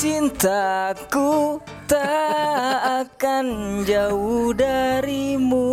Cintaku 0.00 1.60
tak 1.84 3.04
akan 3.04 3.44
jauh 3.84 4.48
darimu 4.56 5.68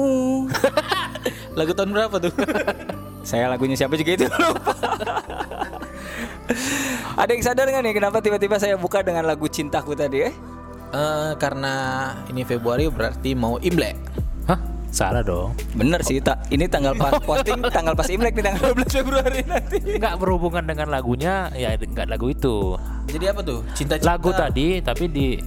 Lagu 1.55 1.71
tahun 1.71 1.95
berapa 1.95 2.11
tuh? 2.19 2.35
Saya 3.23 3.47
lagunya 3.47 3.79
siapa 3.79 3.95
juga 3.95 4.19
itu 4.19 4.27
lupa. 4.35 4.75
Ada 7.15 7.31
yang 7.31 7.43
sadar 7.47 7.71
nggak 7.71 7.83
nih 7.87 7.95
kenapa 7.95 8.19
tiba-tiba 8.19 8.59
saya 8.59 8.75
buka 8.75 8.99
dengan 8.99 9.23
lagu 9.23 9.47
cintaku 9.47 9.95
tadi 9.95 10.27
eh? 10.27 10.35
Eh, 10.91 11.31
karena 11.39 12.11
ini 12.27 12.43
Februari 12.43 12.91
berarti 12.91 13.31
mau 13.31 13.55
Imlek. 13.63 13.95
Salah 14.97 15.21
dong. 15.21 15.53
Bener 15.77 16.01
sih, 16.01 16.17
tak 16.17 16.41
ini 16.49 16.65
tanggal 16.65 16.97
pas 16.97 17.21
posting 17.29 17.61
tanggal 17.69 17.93
pas 17.93 18.09
Imlek 18.09 18.33
nih 18.33 18.45
tanggal 18.49 18.73
12 18.73 18.97
Februari 18.97 19.39
nanti. 19.45 19.77
Nggak 20.01 20.15
berhubungan 20.17 20.65
dengan 20.65 20.89
lagunya, 20.89 21.53
ya 21.53 21.77
nggak 21.77 22.09
lagu 22.09 22.33
itu. 22.33 22.73
Jadi 23.05 23.25
apa 23.29 23.45
tuh? 23.45 23.61
Cinta-cinta. 23.77 24.09
Lagu 24.09 24.33
tadi 24.33 24.81
tapi 24.81 25.05
di 25.05 25.37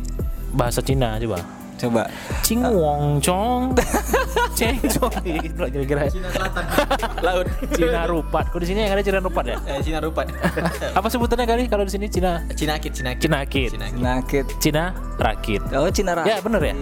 bahasa 0.54 0.78
Cina 0.78 1.18
coba. 1.18 1.59
Coba. 1.80 2.04
Cing 2.44 2.60
Wong 2.60 3.16
Chong. 3.24 3.72
Ceng 4.58 4.76
Chong 4.84 5.16
itu 5.24 5.56
kira-kira. 5.56 6.12
Cina 6.12 6.28
Selatan. 6.28 6.64
Laut. 7.26 7.46
Cina 7.72 8.04
Rupat. 8.04 8.44
Kok 8.52 8.60
di 8.60 8.66
sini 8.68 8.84
yang 8.84 8.92
ada 8.92 9.00
Cina 9.00 9.18
Rupat 9.24 9.44
ya? 9.48 9.56
Eh, 9.64 9.80
Cina 9.80 9.98
Rupat. 10.04 10.28
Apa 10.98 11.08
sebutannya 11.08 11.48
kali 11.48 11.62
kalau 11.72 11.88
di 11.88 11.92
sini 11.96 12.12
Cina 12.12 12.44
Cina 12.52 12.76
Kit, 12.76 12.92
Cina 12.92 13.16
Kit. 13.16 13.24
Cina 13.24 13.40
Kid. 13.48 13.70
Cina 13.72 13.86
Kit. 13.88 13.96
Nakit. 14.04 14.46
Cina 14.60 14.84
Rakit. 15.16 15.62
Oh, 15.72 15.88
Cina 15.88 16.12
Ra. 16.12 16.28
Ya 16.28 16.36
bener 16.44 16.60
ya. 16.60 16.74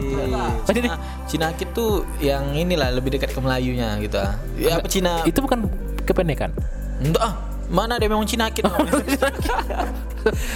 Jadi 0.67 0.79
Cina, 0.83 0.97
Cina 1.31 1.47
Kit 1.55 1.71
tuh 1.71 2.03
yang 2.19 2.59
inilah 2.59 2.91
lebih 2.91 3.15
dekat 3.15 3.31
ke 3.31 3.39
Melayunya 3.39 3.95
gitu. 4.03 4.19
ah. 4.19 4.35
Ya 4.59 4.83
apa 4.83 4.91
Cina? 4.91 5.23
itu 5.23 5.39
bukan 5.39 5.71
kependekan. 6.03 6.51
Enggak 6.99 7.23
ah. 7.23 7.35
Mana 7.71 8.01
ada 8.01 8.07
memang 8.11 8.27
Cina 8.27 8.51
Kit. 8.51 8.67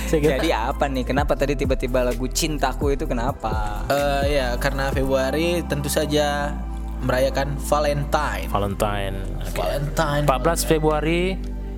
Jadi 0.09 0.48
apa 0.53 0.89
nih? 0.89 1.05
Kenapa 1.06 1.34
tadi 1.34 1.55
tiba-tiba 1.59 2.05
lagu 2.06 2.27
cintaku 2.28 2.95
itu 2.95 3.05
kenapa? 3.05 3.84
Eh 3.91 4.39
ya, 4.39 4.56
karena 4.56 4.91
Februari 4.92 5.61
tentu 5.67 5.89
saja 5.89 6.56
merayakan 7.03 7.59
Valentine. 7.59 8.47
Valentine. 8.48 9.17
Oke. 9.43 9.59
Valentine. 9.59 10.25
14 10.25 10.70
Februari 10.70 11.20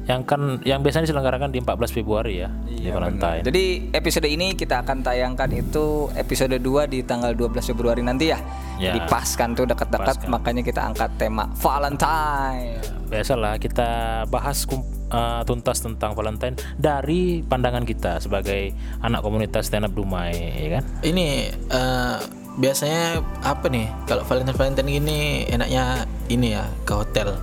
yang 0.04 0.20
kan 0.28 0.60
yang 0.68 0.84
biasanya 0.84 1.08
diselenggarakan 1.08 1.48
di 1.48 1.64
14 1.64 1.96
Februari 1.96 2.44
ya 2.44 2.52
di 2.68 2.92
Valentine. 2.92 3.40
Jadi 3.40 3.88
episode 3.96 4.28
ini 4.28 4.52
kita 4.52 4.84
akan 4.84 5.00
tayangkan 5.00 5.48
itu 5.56 6.12
episode 6.12 6.60
2 6.60 6.92
di 6.92 7.00
tanggal 7.08 7.32
12 7.32 7.72
Februari 7.72 8.04
nanti 8.04 8.28
ya. 8.28 8.38
Ya. 8.76 8.92
Jadi 8.92 9.00
pas 9.08 9.24
kan 9.32 9.56
tuh 9.56 9.64
dekat-dekat 9.64 10.28
makanya 10.28 10.60
kita 10.60 10.92
angkat 10.92 11.08
tema 11.16 11.48
Valentine. 11.56 12.84
Biasalah 13.08 13.56
kita 13.56 13.88
bahas 14.28 14.68
eh, 15.14 15.40
tuntas 15.46 15.78
tentang 15.78 16.18
Valentine 16.18 16.58
dari 16.74 17.46
pandangan 17.46 17.86
kita 17.86 18.18
sebagai 18.18 18.74
anak 18.98 19.22
komunitas 19.22 19.70
stand 19.70 19.86
up 19.86 19.94
Dumai, 19.94 20.34
ya 20.58 20.80
kan? 20.80 20.84
Ini 21.06 21.26
eh, 21.54 22.16
biasanya 22.58 23.22
apa 23.46 23.70
nih? 23.70 23.86
Kalau 24.10 24.26
Valentine 24.26 24.58
Valentine 24.58 24.88
gini 24.90 25.46
enaknya 25.46 26.10
ini 26.26 26.58
ya 26.58 26.66
ke 26.82 26.92
hotel. 26.98 27.38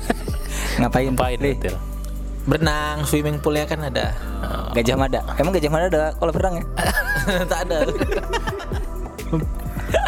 Ngapain? 0.80 1.12
Ngapain 1.12 1.38
Li? 1.38 1.52
betul? 1.60 1.76
Berenang, 2.42 3.06
swimming 3.06 3.38
poolnya 3.38 3.70
kan 3.70 3.86
ada. 3.86 4.10
Gajah 4.74 4.96
Mada. 4.98 5.20
Emang 5.38 5.54
Gajah 5.54 5.70
Mada 5.70 5.86
ada 5.86 6.10
kalau 6.16 6.32
berenang 6.34 6.58
ya? 6.58 6.64
tak 7.52 7.60
ada. 7.68 7.86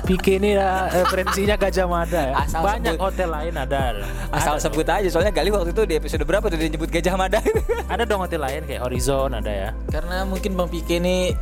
Pike 0.04 0.36
ini 0.36 0.56
ya, 0.56 0.92
referensinya 0.92 1.56
Gajah 1.56 1.86
Mada 1.88 2.20
ya. 2.20 2.34
Asal 2.44 2.60
Banyak 2.60 2.94
sebut. 2.96 3.04
hotel 3.08 3.28
lain 3.32 3.54
ada. 3.56 3.82
Asal 4.28 4.60
sebut 4.60 4.84
aja 4.84 5.08
soalnya 5.08 5.32
Gali 5.32 5.48
waktu 5.48 5.72
itu 5.72 5.82
di 5.88 5.94
episode 5.96 6.24
berapa 6.28 6.44
tuh 6.48 6.60
dia 6.60 6.68
nyebut 6.68 6.92
Gajah 6.92 7.14
Mada. 7.16 7.40
Ada 7.92 8.04
dong 8.04 8.20
hotel 8.20 8.40
lain 8.44 8.68
kayak 8.68 8.84
Horizon 8.84 9.32
ada 9.32 9.52
ya. 9.52 9.70
Karena 9.88 10.24
mungkin 10.28 10.56
Bang 10.56 10.68
Pike 10.68 11.00
ini 11.00 11.32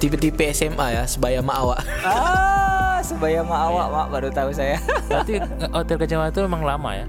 tipe-tipe 0.00 0.44
SMA 0.52 1.00
ya, 1.00 1.04
sebaya 1.08 1.40
sama 1.40 1.54
awak. 1.54 1.80
ah, 2.04 2.98
sebaya 3.00 3.40
awak, 3.46 3.86
Mak, 3.88 4.06
baru 4.12 4.28
tahu 4.32 4.50
saya. 4.52 4.76
Berarti 5.08 5.40
hotel 5.72 5.96
Gajah 5.96 6.16
Mada 6.20 6.30
itu 6.34 6.40
memang 6.44 6.62
lama 6.66 6.90
ya. 6.92 7.06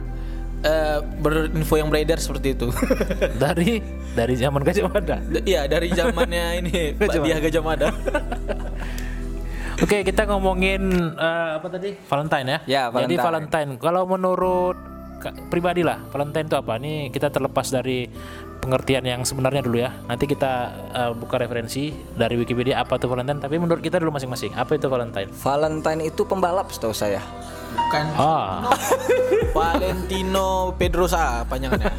Eh, 0.65 0.97
berinfo 1.21 1.77
yang 1.77 1.93
beredar 1.93 2.17
seperti 2.17 2.57
itu. 2.57 2.73
Dari 3.43 3.83
dari 4.15 4.33
zaman 4.39 4.63
Gajah 4.63 4.87
Mada. 4.87 5.19
Iya, 5.43 5.67
dari 5.67 5.91
zamannya 5.91 6.63
ini 6.63 6.95
Diah 6.95 7.37
Gajah 7.43 7.61
Mada. 7.61 7.91
Oke, 9.75 10.07
kita 10.07 10.23
ngomongin 10.25 10.81
eh, 11.13 11.49
apa 11.59 11.67
tadi? 11.67 11.91
Valentine 12.07 12.47
ya. 12.47 12.59
Ya, 12.65 12.83
Jadi 12.87 13.15
Valentine. 13.19 13.19
Valentine. 13.19 13.71
Kalau 13.77 14.03
menurut 14.07 14.77
pribadi 15.49 15.81
lah, 15.81 15.99
Valentine 16.13 16.45
itu 16.45 16.55
apa? 16.55 16.77
Nih 16.77 17.09
kita 17.09 17.27
terlepas 17.27 17.67
dari 17.67 18.05
pengertian 18.61 19.03
yang 19.03 19.21
sebenarnya 19.27 19.59
dulu 19.59 19.77
ya. 19.77 19.91
Nanti 20.07 20.25
kita 20.25 20.53
eh, 20.95 21.11
buka 21.11 21.35
referensi 21.35 21.91
dari 22.15 22.39
Wikipedia 22.39 22.79
apa 22.79 22.95
itu 22.95 23.11
Valentine. 23.11 23.43
Tapi 23.43 23.55
menurut 23.59 23.83
kita 23.83 23.99
dulu 23.99 24.15
masing-masing. 24.15 24.55
Apa 24.55 24.79
itu 24.79 24.87
Valentine? 24.87 25.27
Valentine 25.33 26.01
itu 26.07 26.23
pembalap 26.23 26.71
setahu 26.71 26.95
saya. 26.95 27.19
Bukan 27.75 28.05
Ah, 28.15 28.71
Valentino 29.57 30.71
Pedrosa 30.79 31.43
panjangannya. 31.43 31.91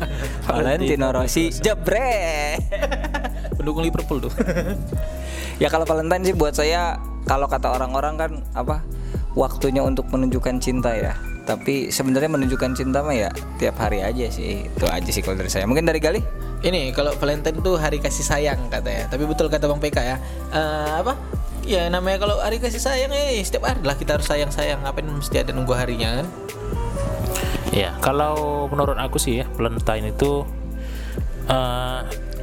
Valentino 0.49 1.13
Rossi 1.13 1.53
jebre. 1.53 2.57
Pendukung 3.61 3.85
Liverpool 3.85 4.25
tuh. 4.25 4.33
ya 5.57 5.69
kalau 5.73 5.89
Valentine 5.89 6.25
sih 6.25 6.35
buat 6.37 6.53
saya 6.53 7.01
kalau 7.27 7.51
kata 7.51 7.75
orang-orang 7.75 8.15
kan 8.17 8.33
apa 8.55 8.87
waktunya 9.37 9.85
untuk 9.85 10.09
menunjukkan 10.09 10.59
cinta 10.59 10.97
ya. 10.97 11.15
Tapi 11.47 11.95
sebenarnya 11.95 12.27
menunjukkan 12.27 12.75
cinta 12.75 13.07
mah 13.07 13.15
ya 13.15 13.31
tiap 13.63 13.79
hari 13.79 14.03
aja 14.03 14.27
sih. 14.27 14.67
Itu 14.67 14.91
aja 14.91 15.07
sih 15.07 15.23
kalau 15.23 15.39
dari 15.39 15.47
saya. 15.47 15.63
Mungkin 15.69 15.87
dari 15.87 16.03
Gali? 16.03 16.19
Ini 16.67 16.91
kalau 16.91 17.15
Valentine 17.15 17.63
tuh 17.63 17.79
hari 17.79 18.03
kasih 18.03 18.27
sayang 18.27 18.67
katanya. 18.67 19.07
Tapi 19.07 19.23
betul 19.31 19.47
kata 19.47 19.71
Bang 19.71 19.79
PK 19.79 19.99
ya. 20.03 20.17
Eh, 20.51 20.93
apa? 21.07 21.15
Ya 21.63 21.87
namanya 21.87 22.27
kalau 22.27 22.43
hari 22.43 22.59
kasih 22.59 22.83
sayang 22.83 23.15
eh 23.15 23.39
setiap 23.47 23.71
hari 23.71 23.83
lah 23.87 23.95
kita 23.95 24.19
harus 24.19 24.27
sayang-sayang. 24.27 24.83
Ngapain 24.83 25.07
mesti 25.07 25.39
ada 25.39 25.55
nunggu 25.55 25.75
harinya 25.79 26.23
kan? 26.23 26.27
ya. 27.71 27.95
Kalau 28.03 28.67
menurut 28.67 28.99
aku 28.99 29.23
sih 29.23 29.43
ya, 29.43 29.47
Valentine 29.55 30.11
itu 30.11 30.43
eh, 31.47 32.01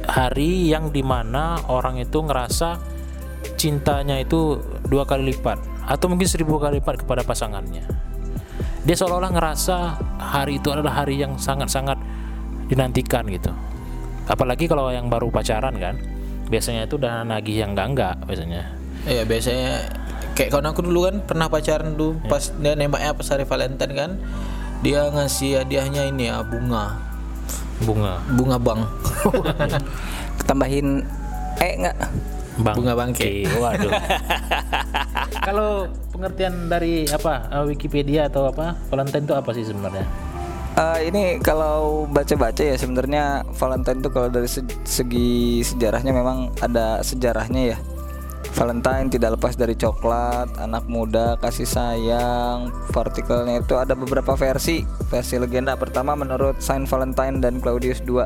hari 0.08 0.72
yang 0.72 0.88
di 0.88 1.04
mana 1.04 1.60
orang 1.68 2.00
itu 2.00 2.24
ngerasa 2.24 2.93
cintanya 3.56 4.20
itu 4.20 4.60
dua 4.88 5.04
kali 5.04 5.32
lipat 5.32 5.60
atau 5.84 6.06
mungkin 6.08 6.28
seribu 6.28 6.56
kali 6.56 6.80
lipat 6.80 7.04
kepada 7.04 7.22
pasangannya. 7.22 7.84
Dia 8.84 8.96
seolah-olah 8.96 9.32
ngerasa 9.32 9.76
hari 10.20 10.60
itu 10.60 10.68
adalah 10.68 11.04
hari 11.04 11.16
yang 11.20 11.40
sangat-sangat 11.40 11.96
dinantikan 12.68 13.24
gitu. 13.32 13.52
Apalagi 14.28 14.68
kalau 14.68 14.92
yang 14.92 15.08
baru 15.08 15.28
pacaran 15.32 15.76
kan, 15.76 15.96
biasanya 16.48 16.88
itu 16.88 17.00
udah 17.00 17.24
nagih 17.24 17.64
yang 17.64 17.72
enggak-enggak 17.72 18.20
biasanya. 18.24 18.62
Iya 19.04 19.24
biasanya 19.28 19.72
kayak 20.34 20.50
kawan 20.50 20.68
aku 20.72 20.80
dulu 20.82 21.06
kan 21.06 21.16
pernah 21.22 21.46
pacaran 21.46 21.94
dulu 21.94 22.18
pas 22.26 22.50
dia 22.58 22.74
nembaknya 22.74 23.14
pas 23.14 23.28
hari 23.30 23.44
Valentine 23.46 23.94
kan 23.94 24.10
dia 24.82 25.06
ngasih 25.12 25.62
hadiahnya 25.62 26.10
ini 26.10 26.28
ya 26.28 26.42
bunga 26.42 26.98
Bunga, 27.74 28.22
bunga 28.30 28.56
bang 28.56 28.80
Tambahin 30.48 31.02
eh 31.58 31.72
enggak? 31.74 31.96
Bang. 32.60 32.74
Bunga 32.76 32.94
bangke. 32.94 33.46
Waduh. 33.48 33.92
Kalau 35.46 35.90
pengertian 36.14 36.70
dari 36.70 37.04
apa 37.10 37.48
eh, 37.50 37.64
Wikipedia 37.68 38.30
atau 38.30 38.48
apa 38.48 38.78
Valentine 38.88 39.24
itu 39.26 39.34
apa 39.34 39.50
sih 39.52 39.64
sebenarnya? 39.66 40.06
Eh, 40.74 41.06
ini 41.06 41.38
kalau 41.38 42.02
baca-baca 42.10 42.58
ya 42.58 42.74
sebenarnya 42.74 43.46
Valentine 43.54 44.02
itu 44.02 44.10
kalau 44.10 44.26
dari 44.26 44.50
se- 44.50 44.66
segi 44.82 45.62
sejarahnya 45.62 46.10
memang 46.10 46.50
ada 46.58 46.98
sejarahnya 46.98 47.74
ya. 47.74 47.78
Valentine 48.54 49.10
tidak 49.10 49.34
lepas 49.34 49.58
dari 49.58 49.74
coklat, 49.74 50.46
anak 50.62 50.86
muda, 50.86 51.34
kasih 51.42 51.66
sayang. 51.66 52.70
Partikelnya 52.94 53.62
itu 53.62 53.74
ada 53.74 53.98
beberapa 53.98 54.38
versi. 54.38 54.86
Versi 55.10 55.42
legenda 55.42 55.74
pertama 55.74 56.14
menurut 56.14 56.62
Saint 56.62 56.86
Valentine 56.86 57.42
dan 57.42 57.58
Claudius 57.58 57.98
II. 58.06 58.22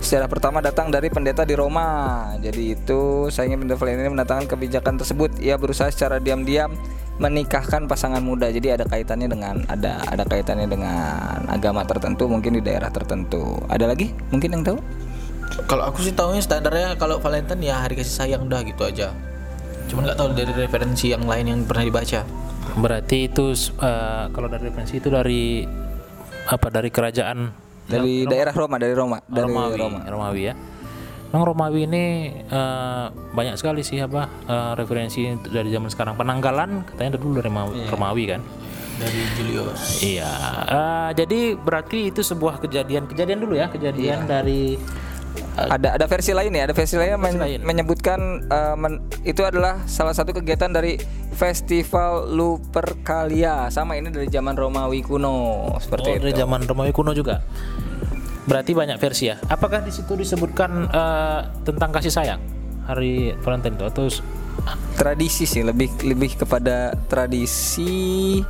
Sejarah 0.00 0.32
pertama 0.32 0.64
datang 0.64 0.88
dari 0.88 1.12
pendeta 1.12 1.44
di 1.44 1.52
Roma. 1.52 2.32
Jadi 2.40 2.72
itu 2.72 3.28
sayangnya 3.28 3.60
pendeta 3.60 3.78
Valentine 3.78 4.08
ini 4.08 4.12
mendatangkan 4.16 4.46
kebijakan 4.48 4.94
tersebut. 4.96 5.30
Ia 5.44 5.60
berusaha 5.60 5.92
secara 5.92 6.16
diam-diam 6.16 6.72
menikahkan 7.20 7.84
pasangan 7.84 8.24
muda. 8.24 8.48
Jadi 8.48 8.80
ada 8.80 8.88
kaitannya 8.88 9.28
dengan 9.28 9.60
ada 9.68 10.00
ada 10.08 10.24
kaitannya 10.24 10.66
dengan 10.66 11.44
agama 11.52 11.84
tertentu 11.84 12.24
mungkin 12.26 12.56
di 12.56 12.62
daerah 12.64 12.88
tertentu. 12.88 13.60
Ada 13.68 13.92
lagi? 13.92 14.08
Mungkin 14.32 14.48
yang 14.56 14.64
tahu? 14.64 14.78
Kalau 15.68 15.84
aku 15.84 16.00
sih 16.00 16.16
tahunya 16.16 16.40
standarnya 16.40 16.96
kalau 16.96 17.20
Valentine 17.20 17.60
ya 17.60 17.84
hari 17.84 18.00
kasih 18.00 18.14
sayang 18.24 18.48
udah 18.48 18.64
gitu 18.64 18.88
aja. 18.88 19.12
Cuman 19.92 20.08
nggak 20.08 20.18
tahu 20.18 20.28
dari 20.32 20.52
referensi 20.56 21.12
yang 21.12 21.28
lain 21.28 21.44
yang 21.44 21.60
pernah 21.68 21.84
dibaca. 21.84 22.24
Berarti 22.80 23.28
itu 23.28 23.52
eh, 23.78 24.24
kalau 24.32 24.48
dari 24.48 24.72
referensi 24.72 24.96
itu 24.96 25.12
dari 25.12 25.66
apa 26.48 26.66
dari 26.72 26.88
kerajaan 26.88 27.69
Dari 27.90 28.14
daerah 28.30 28.54
Roma, 28.54 28.76
dari 28.78 28.94
Roma, 28.94 29.18
dari 29.26 29.50
Romawi, 29.50 29.76
Roma. 29.76 30.00
Romawi 30.06 30.42
ya. 30.46 30.54
Memang 31.30 31.44
Romawi 31.46 31.80
ini 31.86 32.04
eh, 32.42 33.06
banyak 33.10 33.54
sekali 33.54 33.86
sih 33.86 33.98
apa 34.02 34.26
eh, 34.46 34.72
referensi 34.78 35.26
dari 35.50 35.70
zaman 35.70 35.90
sekarang. 35.90 36.14
Penanggalan 36.14 36.86
katanya 36.86 37.18
dulu 37.18 37.38
dari 37.42 37.50
Romawi, 37.50 37.74
Romawi 37.90 38.24
kan. 38.30 38.40
Dari 39.00 39.20
Julius. 39.38 39.80
Iya. 40.02 40.32
Eh, 40.70 41.10
jadi 41.18 41.40
berarti 41.58 42.14
itu 42.14 42.22
sebuah 42.22 42.62
kejadian 42.62 43.10
kejadian 43.10 43.38
dulu 43.42 43.54
ya 43.58 43.66
kejadian 43.70 44.26
dari 44.26 44.78
ada 45.68 45.88
ada 45.94 46.06
versi 46.06 46.32
lain 46.32 46.48
ya 46.50 46.62
ada 46.64 46.72
versi 46.72 46.96
lain 46.96 47.10
yang 47.12 47.20
men- 47.20 47.36
lain. 47.36 47.60
menyebutkan 47.60 48.20
eh, 48.46 48.74
men- 48.74 49.02
itu 49.22 49.42
adalah 49.42 49.84
salah 49.84 50.12
satu 50.12 50.32
kegiatan 50.32 50.70
dari 50.70 50.96
festival 51.30 52.30
Lupercalia 52.30 53.68
sama 53.68 53.94
ini 53.94 54.08
dari 54.08 54.26
zaman 54.26 54.54
Romawi 54.54 55.02
kuno 55.02 55.68
seperti 55.76 56.06
Oh, 56.06 56.16
itu 56.16 56.24
dari 56.24 56.34
zaman 56.34 56.64
Romawi 56.64 56.90
kuno 56.90 57.12
juga. 57.12 57.44
Berarti 58.40 58.72
banyak 58.72 58.96
versi 58.96 59.28
ya. 59.28 59.36
Apakah 59.46 59.84
di 59.84 59.92
situ 59.92 60.16
disebutkan 60.16 60.88
eh, 60.88 61.40
tentang 61.62 61.90
kasih 61.90 62.10
sayang 62.10 62.40
hari 62.84 63.36
Valentine 63.38 63.76
itu 63.76 63.84
atau 63.84 64.04
tradisi 64.94 65.46
sih 65.46 65.62
lebih 65.62 65.88
lebih 66.02 66.36
kepada 66.36 66.92
tradisi 67.06 68.40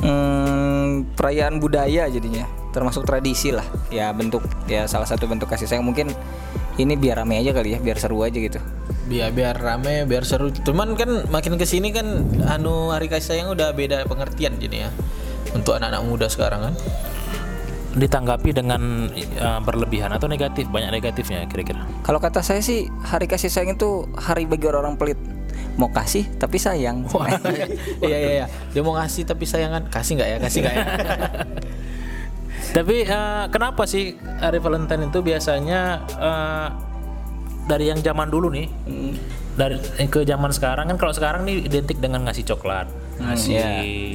hmm, 0.00 1.16
perayaan 1.18 1.60
budaya 1.60 2.08
jadinya. 2.08 2.48
Termasuk 2.72 3.04
tradisi 3.04 3.52
lah. 3.52 3.66
Ya 3.92 4.08
bentuk 4.16 4.40
ya 4.64 4.88
salah 4.88 5.04
satu 5.04 5.28
bentuk 5.28 5.50
kasih 5.50 5.68
sayang. 5.68 5.84
Mungkin 5.84 6.08
ini 6.80 6.96
biar 6.96 7.20
rame 7.20 7.36
aja 7.36 7.52
kali 7.52 7.76
ya 7.76 7.78
biar 7.82 8.00
seru 8.00 8.24
aja 8.24 8.38
gitu. 8.38 8.56
Biar 9.10 9.28
biar 9.36 9.60
rame 9.60 10.08
biar 10.08 10.24
seru. 10.24 10.48
Cuman 10.48 10.96
kan 10.96 11.28
makin 11.28 11.60
ke 11.60 11.68
sini 11.68 11.92
kan 11.92 12.24
anu 12.48 12.94
hari 12.94 13.12
kasih 13.12 13.36
sayang 13.36 13.52
udah 13.52 13.76
beda 13.76 14.08
pengertian 14.08 14.56
jadi 14.56 14.88
ya 14.88 14.90
untuk 15.52 15.76
anak-anak 15.76 16.02
muda 16.08 16.26
sekarang 16.32 16.72
kan. 16.72 16.74
Ditanggapi 17.92 18.56
dengan 18.56 19.12
eh, 19.12 19.60
berlebihan 19.60 20.16
atau 20.16 20.24
negatif? 20.24 20.64
Banyak 20.72 20.96
negatifnya 20.96 21.44
kira-kira. 21.44 21.84
kalau 22.00 22.16
kata 22.24 22.40
saya 22.40 22.64
sih 22.64 22.88
hari 23.04 23.28
kasih 23.28 23.52
sayang 23.52 23.76
itu 23.76 24.08
hari 24.16 24.48
bagi 24.48 24.64
orang-orang 24.64 24.96
pelit 24.96 25.20
mau 25.76 25.88
kasih 25.88 26.28
tapi 26.36 26.60
sayang. 26.60 27.04
Iya 28.02 28.16
iya 28.22 28.30
iya 28.42 28.46
dia 28.72 28.82
mau 28.84 28.96
ngasih 28.96 29.24
tapi 29.24 29.44
sayangan. 29.48 29.88
Kasih 29.88 30.18
nggak 30.18 30.28
ya? 30.28 30.36
Kasih 30.40 30.58
nggak 30.64 30.74
ya? 30.74 30.84
Tapi 32.72 33.04
eh, 33.04 33.44
kenapa 33.52 33.84
sih 33.84 34.16
hari 34.40 34.56
Valentine 34.56 35.12
itu 35.12 35.20
biasanya 35.20 36.08
eh, 36.08 36.68
dari 37.68 37.92
yang 37.92 38.00
zaman 38.00 38.32
dulu 38.32 38.48
nih, 38.48 38.66
dari 39.60 39.76
eh, 40.00 40.08
ke 40.08 40.24
zaman 40.24 40.48
sekarang? 40.56 40.88
Kan 40.88 40.96
kalau 40.96 41.12
sekarang 41.12 41.44
nih 41.44 41.68
identik 41.68 42.00
dengan 42.00 42.24
ngasih 42.24 42.48
coklat, 42.48 42.88
ngasih 43.20 43.60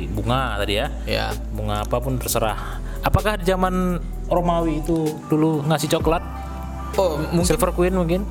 bunga 0.09 0.57
tadi 0.57 0.73
ya, 0.81 0.87
ya 1.05 1.25
bunga 1.53 1.85
apa 1.85 2.01
pun 2.01 2.17
terserah. 2.17 2.81
Apakah 3.05 3.37
di 3.37 3.45
zaman 3.45 4.01
Romawi 4.25 4.81
itu 4.81 5.05
dulu 5.29 5.61
ngasih 5.69 5.93
coklat, 5.93 6.25
oh 6.97 7.21
mungkin. 7.29 7.45
Silver 7.45 7.71
Queen 7.77 7.93
mungkin? 7.93 8.25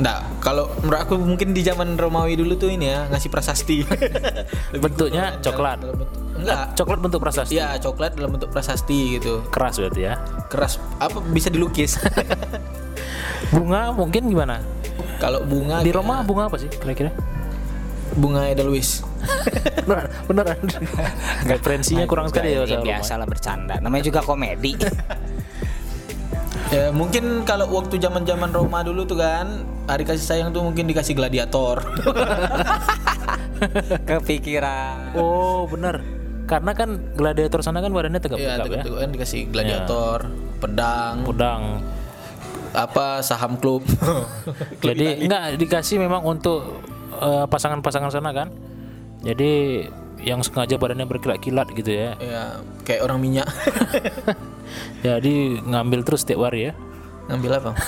Nggak, 0.00 0.18
kalau 0.40 0.64
menurut 0.80 1.00
aku 1.04 1.14
mungkin 1.20 1.52
di 1.52 1.60
zaman 1.60 1.92
Romawi 2.00 2.32
dulu 2.32 2.56
tuh 2.56 2.72
ini 2.72 2.88
ya 2.88 3.04
ngasih 3.12 3.28
prasasti. 3.28 3.84
Bentuknya 4.84 5.36
coklat. 5.44 5.84
dalam 5.84 5.96
bentuk- 6.00 6.20
enggak. 6.40 6.64
Coklat 6.72 6.98
bentuk 7.04 7.20
prasasti. 7.20 7.52
Iya, 7.60 7.76
coklat 7.76 8.16
dalam 8.16 8.32
bentuk 8.32 8.48
prasasti 8.48 9.20
gitu. 9.20 9.44
Keras 9.52 9.76
berarti 9.76 10.00
ya. 10.08 10.16
Keras 10.48 10.80
apa 10.96 11.20
bisa 11.20 11.52
dilukis. 11.52 12.00
Bunga 13.54 13.92
mungkin 13.92 14.26
gimana? 14.26 14.60
kalau 15.20 15.44
bunga 15.44 15.84
Di 15.84 15.92
Roma 15.92 16.24
bunga 16.24 16.48
apa 16.48 16.56
sih 16.56 16.68
kira-kira? 16.72 17.12
bunga 18.16 18.48
Edelweiss. 18.48 19.04
beneran, 19.86 20.08
beneran. 20.26 20.58
Referensinya 21.44 22.08
kurang 22.08 22.32
sekali 22.32 22.56
ya, 22.56 22.64
ya 22.64 22.80
biasa 22.80 23.20
lah 23.20 23.28
bercanda 23.28 23.76
namanya 23.78 24.08
juga 24.08 24.24
komedi 24.24 24.80
Ya, 26.70 26.94
mungkin 26.94 27.42
kalau 27.42 27.66
waktu 27.66 27.98
zaman-zaman 27.98 28.54
Roma 28.54 28.86
dulu 28.86 29.02
tuh 29.02 29.18
kan, 29.18 29.66
hari 29.90 30.06
kasih 30.06 30.22
sayang 30.22 30.48
tuh 30.54 30.62
mungkin 30.62 30.86
dikasih 30.86 31.18
gladiator. 31.18 31.82
kepikiran 34.08 35.12
Oh 35.18 35.66
benar. 35.68 36.00
Karena 36.46 36.72
kan 36.74 36.98
gladiator 37.14 37.60
sana 37.62 37.82
kan 37.82 37.90
badannya 37.90 38.22
tegap 38.22 38.38
Iya, 38.38 38.62
tegap 38.62 38.86
ya. 38.86 39.02
kan 39.06 39.10
dikasih 39.10 39.40
gladiator, 39.50 40.18
pedang, 40.58 41.26
Pedang. 41.26 41.62
apa 42.70 43.18
saham 43.22 43.58
klub. 43.58 43.82
Jadi 44.86 45.26
enggak 45.26 45.58
dikasih 45.58 45.98
memang 45.98 46.22
untuk 46.22 46.86
eh, 47.18 47.46
pasangan-pasangan 47.50 48.14
sana 48.14 48.30
kan. 48.30 48.48
Jadi 49.26 49.84
yang 50.20 50.40
sengaja 50.44 50.76
badannya 50.76 51.08
berkilat-kilat 51.08 51.72
gitu 51.72 51.90
ya. 51.92 52.16
ya, 52.20 52.60
kayak 52.84 53.04
orang 53.04 53.18
minyak. 53.20 53.48
Jadi 55.06 55.60
ngambil 55.64 56.04
terus 56.04 56.22
setiap 56.22 56.46
hari 56.48 56.70
ya. 56.70 56.72
Ngambil 57.28 57.50
apa? 57.60 57.70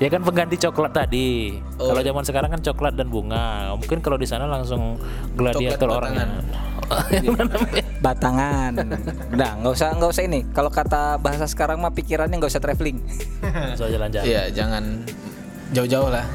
Ya 0.00 0.10
kan 0.10 0.18
pengganti 0.26 0.58
coklat 0.58 0.90
tadi. 0.98 1.62
Oh. 1.78 1.94
Kalau 1.94 2.02
zaman 2.02 2.26
sekarang 2.26 2.50
kan 2.50 2.58
coklat 2.58 2.98
dan 2.98 3.06
bunga. 3.06 3.70
Mungkin 3.78 4.02
kalau 4.02 4.18
di 4.18 4.26
sana 4.26 4.50
langsung 4.50 4.98
gladiator 5.38 5.86
orangnya. 5.86 6.42
batangan 8.04 8.74
udah 9.32 9.50
nggak 9.64 9.72
usah 9.72 9.96
nggak 9.96 10.10
usah 10.12 10.24
ini 10.28 10.44
kalau 10.52 10.68
kata 10.68 11.16
bahasa 11.16 11.48
sekarang 11.48 11.80
mah 11.80 11.88
pikirannya 11.88 12.36
nggak 12.36 12.52
usah 12.52 12.60
traveling 12.60 13.00
Soal 13.78 13.96
jalan-jalan. 13.96 14.26
Iya, 14.28 14.52
jangan 14.52 15.00
jauh-jauh 15.72 16.10
lah. 16.12 16.26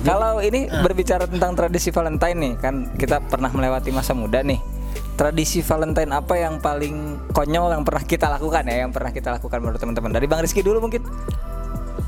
Kalau 0.00 0.40
ini 0.40 0.64
berbicara 0.66 1.28
tentang 1.28 1.52
tradisi 1.52 1.92
Valentine 1.92 2.38
nih, 2.38 2.52
kan 2.56 2.74
kita 2.96 3.20
pernah 3.20 3.52
melewati 3.52 3.92
masa 3.92 4.16
muda 4.16 4.40
nih. 4.40 4.56
Tradisi 5.12 5.60
Valentine 5.60 6.08
apa 6.10 6.34
yang 6.34 6.56
paling 6.56 7.28
konyol 7.30 7.76
yang 7.76 7.84
pernah 7.84 8.00
kita 8.00 8.32
lakukan 8.32 8.64
ya, 8.64 8.88
yang 8.88 8.90
pernah 8.90 9.12
kita 9.12 9.36
lakukan 9.36 9.60
menurut 9.60 9.76
teman-teman? 9.76 10.10
Dari 10.10 10.24
Bang 10.24 10.40
Rizky 10.40 10.64
dulu 10.64 10.80
mungkin? 10.80 11.04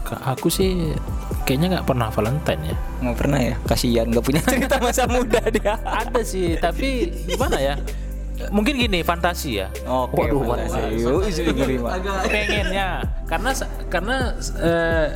Ka- 0.03 0.33
Aku 0.33 0.49
sih 0.49 0.97
kayaknya 1.44 1.79
nggak 1.79 1.87
pernah 1.87 2.09
Valentine 2.09 2.73
ya. 2.73 2.77
Nggak 3.05 3.17
pernah 3.21 3.39
ya, 3.39 3.55
kasihan 3.69 4.06
nggak 4.09 4.25
punya 4.25 4.41
cerita 4.50 4.81
masa 4.81 5.05
muda 5.05 5.41
dia. 5.53 5.77
Ada 5.85 6.21
sih, 6.25 6.56
tapi 6.56 7.12
gimana 7.29 7.61
ya? 7.61 7.77
Mungkin 8.49 8.75
gini, 8.75 9.05
fantasi 9.05 9.61
ya. 9.61 9.69
Oke, 9.85 10.25
Waduh, 10.27 10.41
fantasi. 10.49 10.81
Yuk, 11.05 11.21
pengennya 12.25 13.05
karena 13.29 13.50
karena 13.87 14.17
eh, 14.59 15.06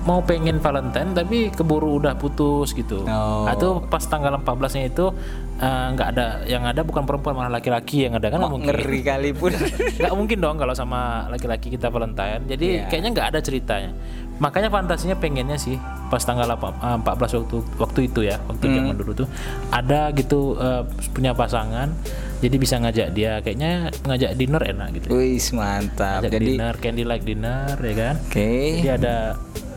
mau 0.00 0.20
pengen 0.20 0.56
Valentine 0.58 1.12
tapi 1.12 1.48
keburu 1.48 2.00
udah 2.00 2.16
putus 2.16 2.72
gitu. 2.72 3.04
Oh. 3.04 3.44
Atau 3.44 3.84
pas 3.84 4.00
tanggal 4.00 4.32
14-nya 4.34 4.88
itu 4.88 5.12
eh, 5.56 5.86
nggak 5.92 6.08
ada 6.10 6.26
yang 6.44 6.64
ada 6.64 6.80
bukan 6.80 7.04
perempuan 7.04 7.36
malah 7.36 7.52
laki-laki 7.52 8.08
yang 8.08 8.16
ada 8.16 8.28
kan 8.28 8.40
nggak 8.40 8.48
mungkin. 8.50 8.72
Ngeri 8.72 9.00
kali 9.02 9.30
pun. 9.30 9.52
Nggak 10.00 10.14
mungkin 10.14 10.38
dong 10.38 10.56
kalau 10.56 10.72
sama 10.72 11.28
laki-laki 11.28 11.68
kita 11.68 11.88
Valentine. 11.88 12.48
Jadi 12.48 12.66
Iya. 12.76 12.88
kayaknya 12.88 13.10
nggak 13.12 13.28
ada 13.28 13.40
ceritanya. 13.40 13.92
Makanya 14.40 14.72
fantasinya 14.72 15.12
pengennya 15.14 15.60
sih 15.60 15.76
pas 16.08 16.24
tanggal 16.24 16.48
apa- 16.48 16.72
eh, 16.72 16.96
14 16.96 17.36
waktu 17.36 17.56
waktu 17.76 18.00
itu 18.08 18.20
ya, 18.24 18.40
waktu 18.42 18.64
Hmm. 18.64 18.74
zaman 18.74 18.94
dulu 18.96 19.12
tuh 19.14 19.28
ada 19.68 20.08
gitu 20.12 20.56
eh, 20.56 20.82
punya 21.12 21.36
pasangan. 21.36 21.92
Jadi 22.40 22.56
bisa 22.56 22.80
ngajak 22.80 23.12
dia 23.12 23.36
kayaknya 23.44 23.92
ngajak 24.00 24.32
dinner 24.32 24.64
enak 24.64 24.88
gitu. 24.96 25.12
Wih, 25.12 25.36
mantap. 25.52 26.24
Ngajak 26.24 26.32
Jadi, 26.32 26.46
dinner, 26.48 26.74
candlelight 26.80 27.20
dinner 27.20 27.76
ya 27.76 27.94
kan. 27.94 28.14
oke. 28.16 28.48
Jadi 28.80 28.88
ada 28.88 29.16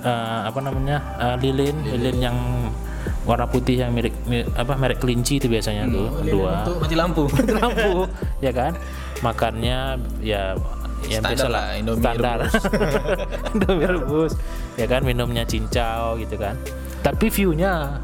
eh, 0.03 0.39
apa 0.43 0.59
namanya? 0.59 0.97
eh, 1.17 1.35
lilin, 1.39 1.75
lilin. 1.85 2.17
yang 2.21 2.37
warna 3.23 3.43
putih 3.45 3.79
yang 3.79 3.91
mirip 3.91 4.11
mi- 4.25 4.43
apa 4.53 4.75
merek 4.75 4.99
kelinci 4.99 5.39
itu 5.39 5.47
biasanya 5.47 5.87
tuh 5.87 6.11
dua 6.23 6.63
Untuk 6.63 6.79
mati 6.81 6.95
lampu. 7.01 7.23
lampu 7.49 7.91
ya 8.39 8.51
kan? 8.51 8.75
Makannya 9.19 9.79
ya 10.19 10.55
yang 11.03 11.19
Standar 11.19 11.49
lah, 11.49 11.67
Indomie 11.75 11.99
standar. 11.99 12.37
Indomie 13.55 13.87
rebus 13.89 14.31
ya 14.75 14.85
kan? 14.85 15.03
Minumnya 15.03 15.43
cincau 15.43 16.15
gitu 16.15 16.35
kan. 16.35 16.55
Tapi 16.99 17.27
viewnya 17.27 17.99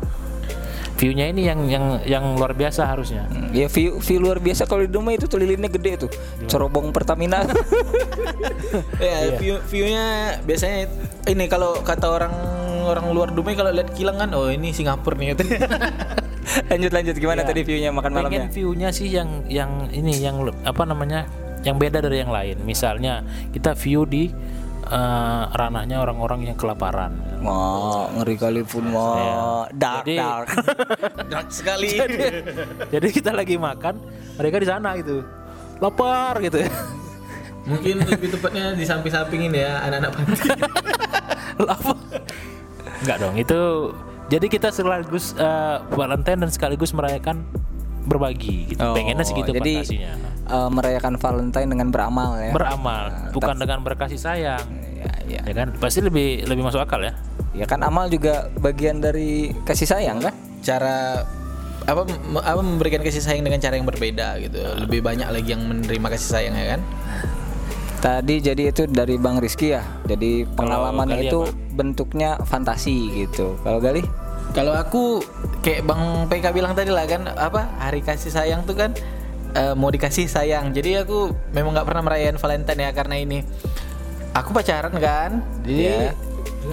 viewnya 1.00 1.32
ini 1.32 1.48
yang 1.48 1.60
yang 1.72 1.86
yang 2.04 2.24
luar 2.36 2.52
biasa 2.52 2.84
harusnya 2.84 3.24
Ya 3.56 3.72
view, 3.72 4.04
view 4.04 4.20
luar 4.20 4.44
biasa 4.44 4.68
kalau 4.68 4.84
di 4.84 4.92
rumah 4.92 5.16
itu 5.16 5.26
tuh 5.26 5.42
lilinnya 5.42 5.72
gede 5.74 6.06
tuh. 6.06 6.12
Cerobong 6.46 6.94
Pertamina. 6.94 7.42
ya, 9.02 9.40
view 9.42 9.58
viewnya 9.66 10.38
biasanya 10.44 10.86
ini 11.26 11.50
kalau 11.50 11.82
kata 11.82 12.06
orang 12.06 12.34
orang 12.86 13.10
luar 13.10 13.30
Dumai 13.34 13.58
kalau 13.58 13.74
lihat 13.74 13.96
kilang 13.98 14.22
kan, 14.22 14.30
oh 14.38 14.52
ini 14.52 14.70
Singapura 14.76 15.18
nih 15.18 15.34
lanjut 16.70 16.92
lanjut 16.92 17.16
gimana 17.18 17.46
Ya. 17.46 17.48
tadi 17.48 17.62
viewnya 17.62 17.90
makan 17.94 18.10
pengen 18.10 18.26
malamnya? 18.26 18.46
viewnya 18.50 18.90
sih 18.90 19.08
yang 19.10 19.46
yang 19.46 19.86
ini 19.94 20.18
yang 20.18 20.42
apa 20.66 20.84
namanya 20.84 21.30
yang 21.62 21.78
beda 21.78 22.02
dari 22.02 22.24
yang 22.26 22.34
lain 22.34 22.58
misalnya 22.66 23.22
kita 23.54 23.78
view 23.78 24.08
di 24.08 24.34
eh, 24.90 25.44
ranahnya 25.50 25.98
orang-orang 25.98 26.46
yang 26.46 26.58
kelaparan 26.58 27.14
Wah, 27.40 28.12
ngeri 28.12 28.36
kali 28.36 28.62
pun 28.62 28.90
wah. 28.90 29.64
Dark 29.72 30.04
Jadi- 30.04 30.18
dark. 30.18 30.48
Dark 31.32 31.48
sekali. 31.50 31.96
jadi 32.90 33.08
kita 33.08 33.32
lagi 33.32 33.56
makan 33.56 33.96
mereka 34.36 34.58
di 34.58 34.68
sana 34.68 34.98
gitu 34.98 35.22
lapar 35.78 36.42
gitu 36.42 36.60
ya 36.60 36.72
Mungkin 37.60 38.02
lebih 38.02 38.34
tepatnya 38.34 38.74
di 38.74 38.82
samping-samping 38.82 39.46
ini 39.46 39.62
ya 39.62 39.78
anak-anak 39.84 40.12
panti. 40.12 40.50
lapar 41.68 41.96
Enggak 43.00 43.18
dong 43.20 43.36
itu 43.36 43.62
jadi 44.28 44.46
kita 44.46 44.70
sekaligus 44.70 45.32
eh, 45.34 45.78
Valentine 45.90 46.40
dan 46.42 46.50
sekaligus 46.50 46.92
merayakan 46.92 47.46
berbagi 48.10 48.74
gitu. 48.74 48.82
pengennya 48.98 49.22
segitu 49.22 49.54
Oh, 49.54 49.58
jadi 49.62 49.74
fantasinya 49.86 50.14
eh, 50.50 50.70
merayakan 50.74 51.14
Valentine 51.22 51.70
dengan 51.70 51.88
beramal 51.94 52.30
ya. 52.42 52.52
beramal 52.52 53.04
bukan 53.32 53.56
dengan 53.62 53.80
berkasih 53.86 54.18
sayang 54.18 54.66
ya, 54.98 55.14
ya. 55.30 55.42
ya 55.46 55.54
kan 55.54 55.78
pasti 55.78 56.02
lebih 56.02 56.50
lebih 56.50 56.66
masuk 56.66 56.82
akal 56.82 57.00
ya 57.06 57.14
Ya 57.58 57.66
kan 57.66 57.82
amal 57.82 58.08
juga 58.14 58.48
bagian 58.62 59.02
dari 59.02 59.50
kasih 59.66 59.90
sayang 59.90 60.22
kan? 60.22 60.34
Cara 60.62 61.26
apa 61.90 62.06
apa 62.46 62.62
memberikan 62.62 63.02
kasih 63.02 63.26
sayang 63.26 63.42
dengan 63.42 63.58
cara 63.58 63.74
yang 63.80 63.90
berbeda 63.90 64.38
gitu. 64.46 64.60
Lebih 64.86 65.02
banyak 65.02 65.30
lagi 65.34 65.50
yang 65.58 65.66
menerima 65.66 66.08
kasih 66.14 66.28
sayang 66.30 66.54
ya 66.54 66.78
kan? 66.78 66.82
Tadi 68.00 68.36
jadi 68.40 68.72
itu 68.72 68.88
dari 68.88 69.18
Bang 69.18 69.42
Rizky 69.42 69.74
ya. 69.74 69.84
Jadi 70.06 70.46
pengalamannya 70.56 71.20
Gali 71.20 71.30
itu 71.34 71.40
apa? 71.50 71.74
bentuknya 71.76 72.30
fantasi 72.46 73.26
gitu. 73.26 73.58
Kalau 73.66 73.82
Gali? 73.82 74.06
Kalau 74.60 74.76
aku 74.76 75.24
kayak 75.64 75.88
Bang 75.88 76.28
PK 76.28 76.52
bilang 76.52 76.76
tadi 76.76 76.92
lah 76.92 77.08
kan 77.08 77.32
apa 77.32 77.72
hari 77.80 78.04
kasih 78.04 78.28
sayang 78.28 78.68
tuh 78.68 78.76
kan 78.76 78.92
eh, 79.56 79.72
mau 79.72 79.88
dikasih 79.88 80.28
sayang. 80.28 80.76
Jadi 80.76 81.00
aku 81.00 81.32
memang 81.56 81.72
nggak 81.72 81.88
pernah 81.88 82.04
merayakan 82.04 82.36
Valentine 82.36 82.80
ya 82.84 82.92
karena 82.92 83.16
ini 83.24 83.40
aku 84.36 84.52
pacaran 84.52 84.92
kan. 85.00 85.40
Jadi 85.64 85.88
Ya. 85.88 86.12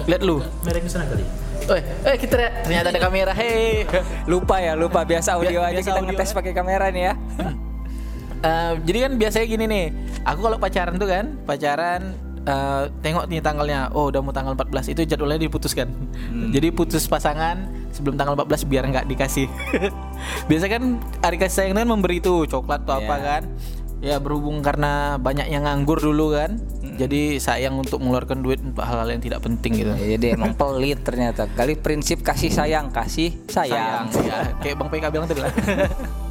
lihat 0.03 0.19
lu. 0.19 0.43
Merek 0.67 0.83
sana 0.91 1.07
kali. 1.07 1.23
Eh, 1.67 1.81
eh 2.11 2.15
kita 2.19 2.35
ternyata 2.67 2.91
ada 2.91 2.99
kamera. 2.99 3.31
Hei. 3.31 3.87
Lupa 4.31 4.59
ya, 4.59 4.75
lupa 4.75 5.07
biasa 5.07 5.39
audio 5.39 5.63
Biasa 5.63 5.71
aja 5.71 5.79
kita 5.79 5.91
audio 5.95 6.07
ngetes 6.11 6.29
kan? 6.31 6.37
pakai 6.43 6.51
kamera 6.51 6.85
nih 6.91 7.03
ya. 7.07 7.13
Eh, 8.43 8.73
jadi 8.83 8.97
kan 9.07 9.11
biasanya 9.15 9.45
gini 9.47 9.65
nih. 9.65 9.85
Aku 10.27 10.43
kalau 10.43 10.59
pacaran 10.59 10.99
tuh 10.99 11.07
kan, 11.07 11.39
pacaran 11.47 12.13
eh, 12.43 12.83
tengok 12.99 13.31
nih 13.31 13.39
tanggalnya. 13.39 13.95
Oh, 13.95 14.11
udah 14.11 14.19
mau 14.19 14.35
tanggal 14.35 14.53
14 14.59 14.91
itu 14.91 15.01
jadwalnya 15.07 15.39
diputuskan. 15.47 15.87
Jadi 16.51 16.67
putus 16.75 17.07
pasangan 17.07 17.76
sebelum 17.97 18.15
tanggal 18.15 18.37
14 18.37 18.63
biar 18.63 18.83
nggak 18.85 19.05
dikasih. 19.07 19.49
Biasa 20.49 20.65
kan 20.67 20.83
hari 21.19 21.35
kasih 21.35 21.55
sayang 21.65 21.75
kan 21.75 21.87
memberi 21.87 22.17
tuh 22.17 22.45
coklat 22.45 22.85
tuh 22.85 22.95
apa 22.95 23.13
Iya. 23.13 23.25
kan. 23.25 23.43
Ya 23.97 24.15
berhubung 24.17 24.61
karena 24.61 25.17
banyak 25.17 25.49
yang 25.49 25.65
nganggur 25.65 25.97
dulu 25.97 26.31
kan. 26.31 26.61
Jadi 26.97 27.37
sayang 27.37 27.77
untuk 27.77 27.97
mengeluarkan 27.97 28.41
duit 28.41 28.57
untuk 28.59 28.81
hal-hal 28.81 29.09
yang 29.09 29.21
tidak 29.21 29.41
penting 29.41 29.73
gitu. 29.75 29.89
Ya, 29.91 30.17
Jadi 30.17 30.33
emang 30.33 30.53
pelit 30.53 31.01
ternyata. 31.01 31.45
Gali 31.47 31.73
prinsip 31.73 32.21
kasih 32.21 32.49
sayang, 32.49 32.89
kasih 32.89 33.33
sayang. 33.45 34.09
ya, 34.21 34.53
kayak 34.57 34.77
Bang 34.77 34.89
PK 34.89 35.05
bilang 35.09 35.25
tadi 35.25 35.41
lah. 35.41 35.49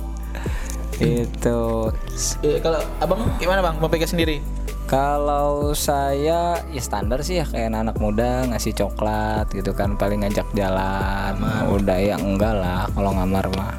Itu. 1.01 1.93
Eh, 2.41 2.59
kalau 2.65 2.81
Abang 3.03 3.29
gimana 3.37 3.61
Bang? 3.61 3.77
Bang 3.77 3.91
PK 3.93 4.17
sendiri? 4.17 4.41
Kalau 4.87 5.75
saya 5.75 6.63
ya 6.63 6.81
standar 6.81 7.19
sih 7.27 7.43
ya 7.43 7.45
kayak 7.45 7.75
anak 7.75 7.99
muda 7.99 8.47
ngasih 8.47 8.71
coklat 8.71 9.51
gitu 9.51 9.75
kan 9.75 9.99
paling 9.99 10.23
ngajak 10.23 10.47
jalan. 10.55 11.35
Udah 11.75 11.99
ya 11.99 12.15
enggak 12.15 12.55
lah 12.55 12.87
kalau 12.95 13.11
ngamar 13.19 13.51
mah. 13.59 13.75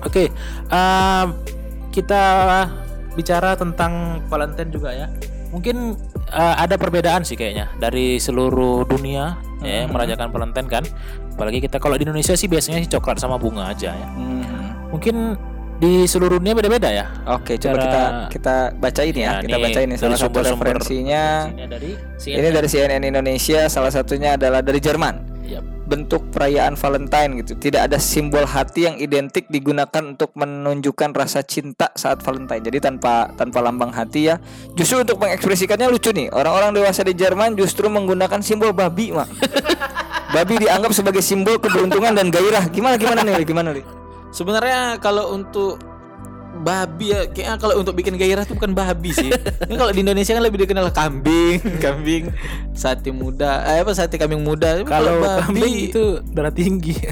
Oke, 0.00 0.32
em, 0.72 1.26
kita 1.92 2.22
bicara 3.12 3.52
tentang 3.52 4.24
Valentine 4.32 4.70
juga 4.72 4.96
ya. 4.96 5.12
Mungkin 5.52 5.92
eh, 6.32 6.54
ada 6.56 6.80
perbedaan 6.80 7.20
sih 7.20 7.36
kayaknya 7.36 7.68
dari 7.76 8.16
seluruh 8.16 8.88
dunia 8.88 9.36
ya 9.60 9.84
yang 9.84 9.92
merayakan 9.92 10.32
Valentine 10.32 10.68
kan. 10.72 10.84
Apalagi 11.36 11.60
kita 11.60 11.76
kalau 11.76 12.00
di 12.00 12.08
Indonesia 12.08 12.32
sih 12.32 12.48
biasanya 12.48 12.80
sih 12.80 12.88
coklat 12.88 13.20
sama 13.20 13.36
bunga 13.36 13.76
aja 13.76 13.92
ya. 13.92 14.08
Hmm. 14.16 14.88
Mungkin 14.88 15.36
di 15.80 16.04
seluruh 16.04 16.36
dunia 16.36 16.52
beda-beda 16.52 16.92
ya. 16.92 17.08
Oke, 17.24 17.56
coba 17.56 17.80
Cara- 17.80 17.84
kita 17.88 18.02
kita 18.28 18.56
bacain 18.76 19.16
ya. 19.16 19.24
Ya, 19.24 19.32
kita 19.40 19.56
nih, 19.56 19.64
bacain 19.64 19.88
nih 19.88 19.96
dari 19.96 20.04
salah 20.04 20.18
satu 20.20 20.38
referensinya. 20.44 21.24
Ini 21.48 21.64
dari 21.66 21.90
Ini 22.20 22.48
dari 22.52 22.68
CNN 22.68 23.02
Indonesia, 23.08 23.60
salah 23.72 23.88
satunya 23.88 24.36
adalah 24.36 24.60
dari 24.60 24.76
Jerman. 24.76 25.40
Yap. 25.48 25.64
Bentuk 25.88 26.28
perayaan 26.30 26.76
Valentine 26.76 27.42
gitu. 27.42 27.56
Tidak 27.56 27.80
ada 27.90 27.96
simbol 27.96 28.44
hati 28.44 28.86
yang 28.86 29.00
identik 29.00 29.48
digunakan 29.48 30.04
untuk 30.04 30.36
menunjukkan 30.36 31.16
rasa 31.16 31.40
cinta 31.42 31.90
saat 31.96 32.20
Valentine. 32.22 32.60
Jadi 32.60 32.78
tanpa 32.78 33.32
tanpa 33.34 33.64
lambang 33.64 33.90
hati 33.90 34.30
ya. 34.30 34.36
Justru 34.76 35.02
untuk 35.02 35.16
mengekspresikannya 35.18 35.88
lucu 35.88 36.12
nih. 36.12 36.28
Orang-orang 36.30 36.76
dewasa 36.76 37.02
di 37.02 37.16
Jerman 37.16 37.56
justru 37.56 37.88
menggunakan 37.88 38.38
simbol 38.44 38.70
babi, 38.76 39.16
Mak. 39.16 39.28
babi 40.36 40.54
dianggap 40.62 40.92
sebagai 40.94 41.24
simbol 41.24 41.56
keberuntungan 41.58 42.14
dan 42.14 42.28
gairah. 42.28 42.68
Gimana 42.70 42.94
gimana 43.00 43.24
nih? 43.26 43.42
Gimana 43.42 43.72
nih? 43.74 43.99
Sebenarnya 44.30 45.02
kalau 45.02 45.34
untuk 45.34 45.82
babi 46.60 47.16
ya 47.16 47.24
kayaknya 47.30 47.56
kalau 47.56 47.74
untuk 47.80 47.96
bikin 47.96 48.20
gairah 48.20 48.44
itu 48.44 48.54
bukan 48.54 48.76
babi 48.76 49.10
sih. 49.14 49.30
Ini 49.66 49.74
kalau 49.78 49.92
di 49.94 50.04
Indonesia 50.04 50.36
kan 50.36 50.44
lebih 50.44 50.66
dikenal 50.66 50.92
kambing, 50.92 51.58
kambing 51.84 52.24
sate 52.76 53.10
muda, 53.14 53.64
eh 53.64 53.80
apa 53.80 53.92
sate 53.96 54.20
kambing 54.20 54.44
muda. 54.44 54.82
Kalau 54.84 55.24
kambing 55.24 55.90
itu 55.90 56.20
darah 56.30 56.52
tinggi. 56.52 56.94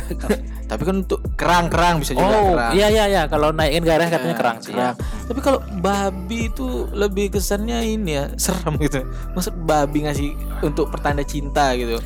tapi 0.69 0.85
kan 0.85 1.01
untuk 1.01 1.25
kerang-kerang 1.33 2.05
bisa 2.05 2.13
juga 2.13 2.29
oh, 2.29 2.53
kerang. 2.53 2.73
iya 2.77 2.93
iya 2.93 3.05
iya 3.09 3.23
kalau 3.25 3.57
naikin 3.57 3.89
gairah 3.89 4.13
katanya 4.13 4.37
kerang 4.37 4.57
sih. 4.61 4.77
ya. 4.77 4.93
Kerang. 4.93 4.97
Tapi 5.33 5.41
kalau 5.41 5.61
babi 5.81 6.53
itu 6.53 6.85
lebih 6.93 7.33
kesannya 7.33 7.89
ini 7.89 8.21
ya 8.21 8.25
serem 8.45 8.77
gitu. 8.77 9.01
Maksud 9.33 9.55
babi 9.65 10.05
ngasih 10.05 10.37
untuk 10.61 10.93
pertanda 10.93 11.25
cinta 11.25 11.73
gitu. 11.73 11.97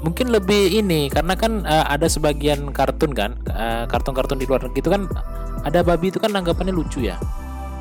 Mungkin 0.00 0.32
lebih 0.32 0.80
ini 0.80 1.08
karena 1.12 1.36
kan 1.36 1.64
eh, 1.64 1.84
ada 1.88 2.08
sebagian 2.08 2.72
kartun 2.72 3.12
kan 3.12 3.36
eh, 3.48 3.84
kartun-kartun 3.88 4.40
di 4.40 4.46
luar 4.48 4.64
negeri 4.64 4.80
itu 4.80 4.90
kan 4.90 5.02
ada 5.64 5.84
babi 5.84 6.08
itu 6.08 6.18
kan 6.20 6.32
anggapannya 6.32 6.72
lucu 6.72 7.04
ya 7.04 7.20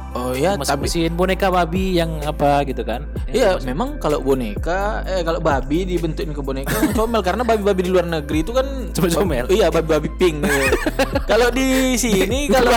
Oh 0.09 0.33
ya, 0.33 0.57
Mas 0.57 0.65
tapi 0.73 0.89
mesin 0.89 1.13
boneka 1.13 1.53
babi 1.53 1.93
yang 2.01 2.17
apa 2.25 2.65
gitu 2.65 2.81
kan 2.81 3.05
Iya, 3.29 3.61
memang 3.61 4.01
kalau 4.01 4.17
boneka, 4.17 5.05
eh 5.05 5.21
kalau 5.21 5.37
babi 5.37 5.85
dibentukin 5.85 6.33
ke 6.33 6.41
boneka 6.41 6.73
comel 6.97 7.21
karena 7.21 7.45
babi-babi 7.45 7.85
di 7.85 7.91
luar 7.93 8.09
negeri 8.09 8.41
itu 8.41 8.49
kan 8.49 8.65
Cuma 8.89 9.05
comel. 9.13 9.45
Iya, 9.53 9.69
babi-babi 9.69 10.09
pink. 10.17 10.41
gitu. 10.41 10.65
kalau 11.29 11.53
di 11.53 11.93
sini 11.93 12.49
kalau 12.49 12.73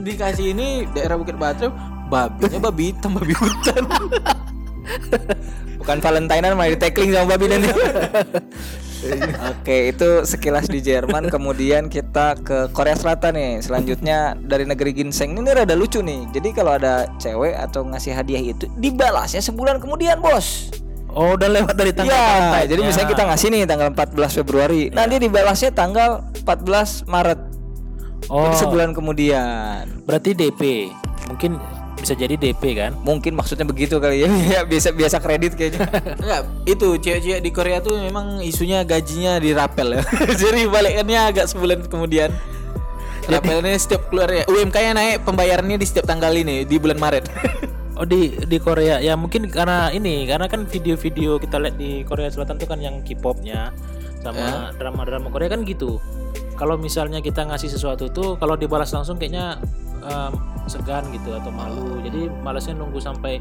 dikasih 0.00 0.56
ini 0.56 0.88
daerah 0.96 1.20
Bukit 1.20 1.36
Batu, 1.36 1.68
babinya 2.08 2.72
babi 2.72 2.88
hitam, 2.88 3.20
babi 3.20 3.36
hutan. 3.36 3.84
Bukan 5.76 5.98
Valentinean 5.98 6.54
malah 6.54 6.70
di 6.70 6.78
tackling 6.78 7.10
sama 7.10 7.34
babi 7.34 7.50
nanti. 7.50 7.68
Oke, 9.50 9.90
itu 9.90 10.22
sekilas 10.22 10.70
di 10.70 10.78
Jerman. 10.78 11.26
Kemudian 11.26 11.90
kita 11.90 12.38
ke 12.38 12.70
Korea 12.70 12.94
Selatan 12.94 13.34
nih. 13.34 13.52
Selanjutnya 13.58 14.38
dari 14.38 14.62
negeri 14.62 14.94
ginseng 14.94 15.34
ini 15.34 15.50
rada 15.50 15.74
lucu 15.74 15.98
nih. 15.98 16.30
Jadi 16.30 16.54
kalau 16.54 16.78
ada 16.78 17.10
cewek 17.18 17.50
atau 17.52 17.82
ngasih 17.82 18.14
hadiah 18.14 18.38
itu 18.44 18.70
dibalasnya 18.76 19.42
sebulan 19.42 19.78
kemudian, 19.78 20.22
bos. 20.22 20.70
oh 21.12 21.36
udah 21.36 21.44
lewat 21.44 21.74
dari 21.74 21.92
tanggal 21.92 22.08
Ya, 22.08 22.24
Valentine. 22.24 22.68
jadi 22.70 22.80
Ya. 22.80 22.86
misalnya 22.88 23.08
kita 23.10 23.22
ngasih 23.28 23.48
nih 23.50 23.62
tanggal 23.66 23.88
14 23.92 24.32
Februari, 24.32 24.82
nanti 24.88 25.14
dibalasnya 25.18 25.68
tanggal 25.68 26.10
14 26.40 27.04
Maret. 27.04 27.40
oh 28.30 28.48
Jadi 28.48 28.56
sebulan 28.56 28.96
kemudian. 28.96 29.82
berarti 30.08 30.32
DP 30.32 30.88
mungkin 31.28 31.60
bisa 32.02 32.18
jadi 32.18 32.34
DP 32.34 32.62
kan 32.74 32.92
Mungkin 33.06 33.38
maksudnya 33.38 33.62
begitu 33.62 34.02
kali 34.02 34.26
ya. 34.26 34.28
Ya, 34.58 34.60
biasa 34.66 34.92
biasa 34.92 35.16
kredit 35.22 35.54
kayaknya. 35.54 35.86
Enggak, 36.22 36.42
itu 36.66 36.88
cewek-cewek 36.98 37.40
di 37.40 37.50
Korea 37.54 37.78
tuh 37.78 38.02
memang 38.02 38.42
isunya 38.42 38.82
gajinya 38.82 39.38
dirapel 39.38 39.96
ya. 39.96 40.02
Jadi 40.42 40.66
balikannya 40.68 41.20
agak 41.32 41.46
sebulan 41.48 41.86
kemudian. 41.86 42.34
Rapelnya 43.30 43.78
setiap 43.78 44.10
keluar 44.10 44.26
ya. 44.28 44.42
UMK-nya 44.50 44.92
naik 44.98 45.22
pembayarannya 45.22 45.78
di 45.78 45.86
setiap 45.86 46.10
tanggal 46.10 46.34
ini 46.34 46.66
di 46.66 46.76
bulan 46.76 46.98
Maret. 46.98 47.24
Oh 47.94 48.08
di 48.08 48.34
di 48.34 48.58
Korea 48.58 48.98
ya 48.98 49.14
mungkin 49.14 49.46
karena 49.46 49.92
ini 49.94 50.26
karena 50.26 50.50
kan 50.50 50.66
video-video 50.66 51.38
kita 51.38 51.60
lihat 51.62 51.76
di 51.78 52.02
Korea 52.02 52.32
Selatan 52.32 52.58
tuh 52.58 52.66
kan 52.66 52.82
yang 52.82 53.04
K-popnya 53.06 53.70
sama 54.26 54.74
drama-drama 54.74 55.30
Korea 55.30 55.54
kan 55.54 55.62
gitu. 55.62 56.02
Kalau 56.58 56.74
misalnya 56.74 57.22
kita 57.22 57.46
ngasih 57.46 57.70
sesuatu 57.70 58.10
tuh 58.10 58.34
kalau 58.42 58.58
dibalas 58.58 58.90
langsung 58.90 59.22
kayaknya 59.22 59.62
em, 60.02 60.32
segan 60.64 61.06
gitu 61.10 61.32
atau 61.32 61.50
malu. 61.50 61.98
Jadi 62.00 62.28
malasnya 62.42 62.74
nunggu 62.74 62.98
sampai 62.98 63.38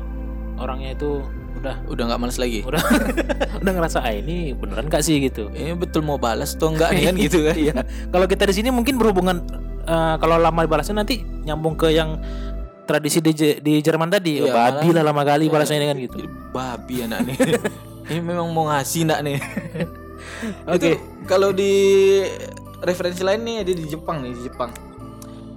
orangnya 0.58 0.94
itu 0.94 1.22
udah 1.52 1.76
Udah 1.86 2.04
nggak 2.08 2.20
males 2.20 2.38
lagi. 2.38 2.64
udah 2.64 2.80
udah 3.62 3.72
ngerasa 3.72 4.00
ah 4.00 4.10
ini 4.10 4.56
beneran 4.56 4.88
gak 4.88 5.04
sih 5.04 5.20
gitu. 5.20 5.52
Ini 5.52 5.76
betul 5.76 6.02
mau 6.02 6.16
balas 6.16 6.56
atau 6.56 6.72
enggak 6.72 6.96
nih 6.96 7.04
kan 7.06 7.16
gitu 7.20 7.40
kan. 7.44 7.56
Iya. 7.56 7.76
Kalau 8.08 8.26
kita 8.26 8.48
di 8.48 8.54
sini 8.56 8.70
mungkin 8.72 8.96
berhubungan 8.96 9.44
eh, 9.84 10.16
kalau 10.18 10.40
lama 10.40 10.60
dibalasnya 10.62 10.96
nanti 10.98 11.20
nyambung 11.44 11.76
ke 11.76 11.92
yang 11.92 12.18
tradisi 12.82 13.20
di, 13.20 13.32
di 13.60 13.74
Jerman 13.80 14.10
tadi. 14.10 14.42
Oh, 14.42 14.50
babi 14.50 14.90
malah- 14.90 15.04
lah 15.04 15.04
lama 15.12 15.22
kali 15.24 15.46
balasnya 15.48 15.86
kan 15.86 15.98
gitu. 16.00 16.24
Babi 16.52 16.96
anak 17.04 17.20
nih. 17.28 17.38
Ini 18.12 18.20
memang 18.20 18.52
mau 18.52 18.68
ngasih 18.68 19.08
nak 19.08 19.20
nih. 19.22 19.38
Oke. 20.68 20.76
Itu 20.76 20.88
kalau 21.24 21.52
di 21.52 21.72
referensi 22.82 23.22
lain 23.22 23.42
nih 23.42 23.56
ada 23.62 23.72
di 23.72 23.86
Jepang 23.86 24.20
nih 24.20 24.32
di 24.34 24.42
Jepang. 24.48 24.72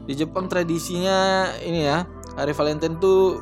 Di 0.04 0.12
Jepang 0.12 0.52
tradisinya 0.52 1.49
ini 1.64 1.88
ya 1.88 2.04
hari 2.37 2.52
Valentine 2.52 3.00
tuh 3.00 3.40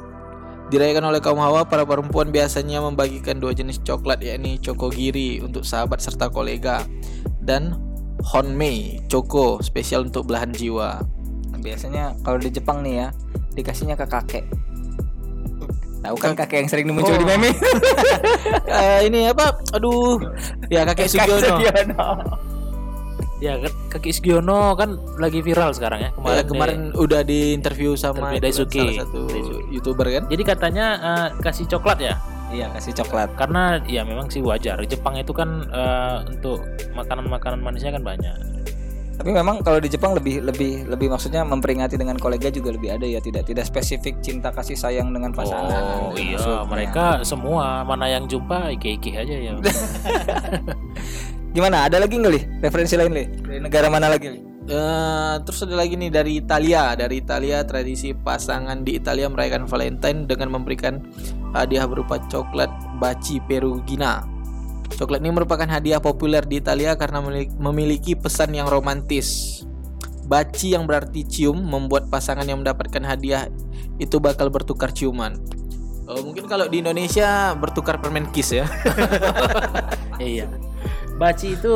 dirayakan 0.71 1.12
oleh 1.12 1.21
kaum 1.21 1.42
hawa 1.42 1.66
para 1.69 1.85
perempuan 1.85 2.33
biasanya 2.33 2.81
membagikan 2.81 3.37
dua 3.37 3.52
jenis 3.52 3.83
coklat 3.85 4.25
yakni 4.25 4.57
chokogiri 4.62 5.42
untuk 5.45 5.69
sahabat 5.69 6.00
serta 6.00 6.33
kolega 6.33 6.87
dan 7.42 7.76
honmei 8.23 9.02
choko 9.11 9.59
spesial 9.61 10.07
untuk 10.07 10.31
belahan 10.31 10.54
jiwa. 10.54 11.02
Biasanya 11.62 12.16
kalau 12.26 12.38
di 12.42 12.50
Jepang 12.50 12.83
nih 12.83 13.07
ya 13.07 13.09
dikasihnya 13.54 13.99
ke 13.99 14.07
kakek. 14.07 14.45
Tahu 16.02 16.16
kan 16.19 16.35
kakek 16.35 16.66
yang 16.66 16.71
sering 16.71 16.87
muncul 16.90 17.14
di 17.14 17.26
meme? 17.26 17.50
Eh, 18.73 19.07
ini 19.07 19.28
apa? 19.28 19.61
Aduh, 19.76 20.19
ya 20.73 20.83
kakek 20.88 21.07
Sugiono. 21.07 21.61
Ya 23.43 23.59
kan 23.59 23.73
Kaki 23.91 24.15
Sugiono 24.15 24.79
kan 24.79 24.95
lagi 25.19 25.43
viral 25.43 25.75
sekarang 25.75 25.99
ya 25.99 26.11
kemarin. 26.15 26.47
Kemarin, 26.47 26.47
kemarin 26.47 26.81
udah 26.95 27.21
di 27.27 27.53
interview 27.59 27.83
Interview 27.83 27.99
sama 27.99 28.37
kan, 28.37 28.43
Daisuke. 28.45 28.79
salah 28.79 29.03
satu 29.03 29.21
Daisuke. 29.27 29.63
youtuber 29.75 30.07
kan. 30.07 30.23
Jadi 30.31 30.43
katanya 30.47 30.87
eh, 31.03 31.29
kasih 31.43 31.67
coklat 31.67 31.99
ya. 31.99 32.15
Iya 32.53 32.69
kasih 32.71 32.93
coklat. 33.03 33.35
Karena 33.35 33.81
ya 33.89 34.07
memang 34.07 34.31
sih 34.31 34.39
wajar. 34.45 34.79
Jepang 34.87 35.19
itu 35.19 35.35
kan 35.35 35.67
eh, 35.67 36.17
untuk 36.31 36.63
makanan-makanan 36.95 37.59
manisnya 37.59 37.91
kan 37.97 38.05
banyak. 38.07 38.37
Tapi 39.13 39.31
memang 39.35 39.61
kalau 39.61 39.79
di 39.79 39.91
Jepang 39.91 40.15
lebih 40.15 40.43
lebih 40.47 40.89
lebih 40.89 41.11
maksudnya 41.13 41.43
memperingati 41.43 41.99
dengan 41.99 42.17
kolega 42.17 42.49
juga 42.49 42.73
lebih 42.75 42.97
ada 42.97 43.07
ya, 43.07 43.21
tidak 43.21 43.45
tidak 43.47 43.67
spesifik 43.69 44.19
cinta 44.25 44.51
kasih 44.51 44.75
sayang 44.79 45.11
dengan 45.13 45.31
pasangan. 45.35 46.11
Oh 46.11 46.17
iya, 46.17 46.41
mereka 46.67 47.21
semua 47.23 47.83
mana 47.85 48.09
yang 48.09 48.25
jumpa 48.27 48.73
ike-ike 48.79 49.15
aja 49.15 49.37
ya. 49.37 49.53
Gimana? 51.52 51.85
Ada 51.85 52.00
lagi 52.00 52.16
nggak 52.16 52.32
li? 52.32 52.40
Referensi 52.64 52.97
lain 52.97 53.12
li? 53.12 53.25
Dari 53.28 53.61
negara 53.61 53.92
mana 53.92 54.09
lagi 54.09 54.28
li? 54.32 54.40
Eh, 54.62 55.35
terus 55.42 55.66
ada 55.66 55.75
lagi 55.75 55.99
nih 56.00 56.09
dari 56.09 56.40
Italia. 56.40 56.97
Dari 56.97 57.21
Italia 57.21 57.61
tradisi 57.66 58.16
pasangan 58.16 58.80
di 58.80 58.97
Italia 58.97 59.28
merayakan 59.28 59.68
Valentine 59.68 60.25
dengan 60.25 60.54
memberikan 60.54 61.02
hadiah 61.52 61.85
berupa 61.85 62.16
coklat 62.30 62.73
Baci 62.97 63.42
Perugina. 63.44 64.25
Coklat 64.97 65.21
ini 65.21 65.35
merupakan 65.35 65.68
hadiah 65.68 65.99
populer 65.99 66.47
di 66.47 66.62
Italia 66.62 66.97
karena 66.97 67.21
memiliki- 67.21 67.56
memiliki 67.59 68.12
pesan 68.16 68.56
yang 68.56 68.71
romantis. 68.71 69.61
Baci 70.25 70.73
yang 70.73 70.88
berarti 70.88 71.26
cium 71.26 71.59
membuat 71.59 72.06
pasangan 72.09 72.47
yang 72.47 72.64
mendapatkan 72.64 73.02
hadiah 73.04 73.50
itu 74.00 74.16
bakal 74.23 74.49
bertukar 74.49 74.94
ciuman. 74.94 75.37
Oh, 76.06 76.23
mungkin 76.23 76.47
kalau 76.47 76.71
di 76.71 76.80
Indonesia 76.80 77.52
bertukar 77.59 77.99
permen 77.99 78.30
kiss 78.30 78.54
ya. 78.54 78.64
iya. 80.23 80.47
Baci 81.23 81.55
itu 81.55 81.75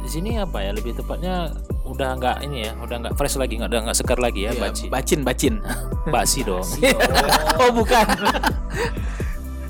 di 0.00 0.08
sini 0.08 0.40
apa 0.40 0.64
ya? 0.64 0.72
Lebih 0.72 0.96
tepatnya 0.96 1.52
udah 1.84 2.16
nggak 2.16 2.36
ini 2.48 2.64
ya, 2.64 2.72
udah 2.80 2.96
nggak 3.04 3.14
fresh 3.20 3.36
lagi, 3.36 3.60
nggak 3.60 3.68
udah 3.68 3.80
nggak 3.84 3.98
segar 4.00 4.16
lagi 4.16 4.48
ya, 4.48 4.56
Iya, 4.56 4.60
baci. 4.64 4.88
Bacin, 4.88 5.20
bacin. 5.20 5.54
Basi 6.14 6.40
dong. 6.40 6.64
oh, 7.60 7.70
bukan. 7.76 8.06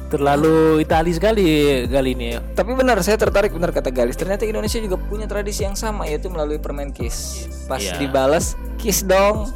Terlalu 0.06 0.84
Itali 0.84 1.10
sekali 1.10 1.46
kali 1.88 2.10
ini 2.14 2.36
ya. 2.36 2.38
Tapi 2.54 2.76
benar, 2.78 3.02
saya 3.02 3.18
tertarik 3.18 3.50
benar 3.50 3.74
kata 3.74 3.90
Galis. 3.90 4.14
Ternyata 4.14 4.46
Indonesia 4.46 4.78
juga 4.78 4.94
punya 5.00 5.26
tradisi 5.26 5.66
yang 5.66 5.74
sama 5.74 6.06
yaitu 6.06 6.30
melalui 6.30 6.62
permen 6.62 6.94
kiss. 6.94 7.48
Pas 7.66 7.82
Iya. 7.82 7.98
dibalas 7.98 8.54
kiss 8.78 9.02
dong. 9.02 9.50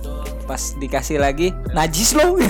Pas 0.48 0.74
dikasih 0.80 1.20
lagi 1.22 1.52
najis 1.76 2.16
loh. 2.18 2.34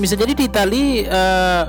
Bisa 0.00 0.16
jadi 0.16 0.32
di 0.32 0.48
Itali 0.48 1.04
eh, 1.04 1.62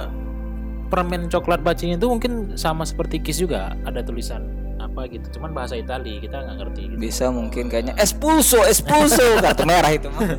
permen 0.91 1.31
coklat 1.31 1.61
bacinya 1.61 1.95
itu 1.95 2.07
mungkin 2.09 2.57
sama 2.59 2.83
seperti 2.83 3.23
kiss 3.23 3.39
juga, 3.39 3.75
ada 3.83 4.03
tulisan 4.03 4.43
apa 4.83 5.07
gitu. 5.09 5.39
Cuman 5.39 5.55
bahasa 5.55 5.79
Itali 5.79 6.19
kita 6.19 6.43
nggak 6.43 6.57
ngerti 6.59 6.81
gitu. 6.93 6.99
Bisa 6.99 7.31
mungkin 7.31 7.71
kayaknya 7.71 7.95
espulso, 7.97 8.61
espulso 8.67 9.23
kartu 9.43 9.63
merah 9.65 9.89
itu 9.89 10.11
mah. 10.11 10.37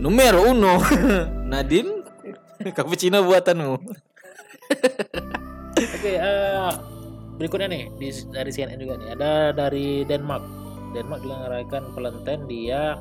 Numero 0.00 0.48
uno. 0.48 0.80
Nadine, 1.50 2.06
cappuccino 2.72 3.20
buatanmu. 3.26 3.74
Oke, 6.00 6.16
eh, 6.16 6.72
berikutnya 7.36 7.68
nih 7.68 7.82
di, 7.98 8.08
dari 8.30 8.50
CNN 8.54 8.80
juga 8.80 8.94
nih 8.96 9.18
ada 9.18 9.52
dari 9.52 10.06
Denmark. 10.06 10.62
Denmark 10.90 11.22
juga 11.22 11.36
merayakan 11.46 11.82
Valentine 11.94 12.42
dia 12.50 12.98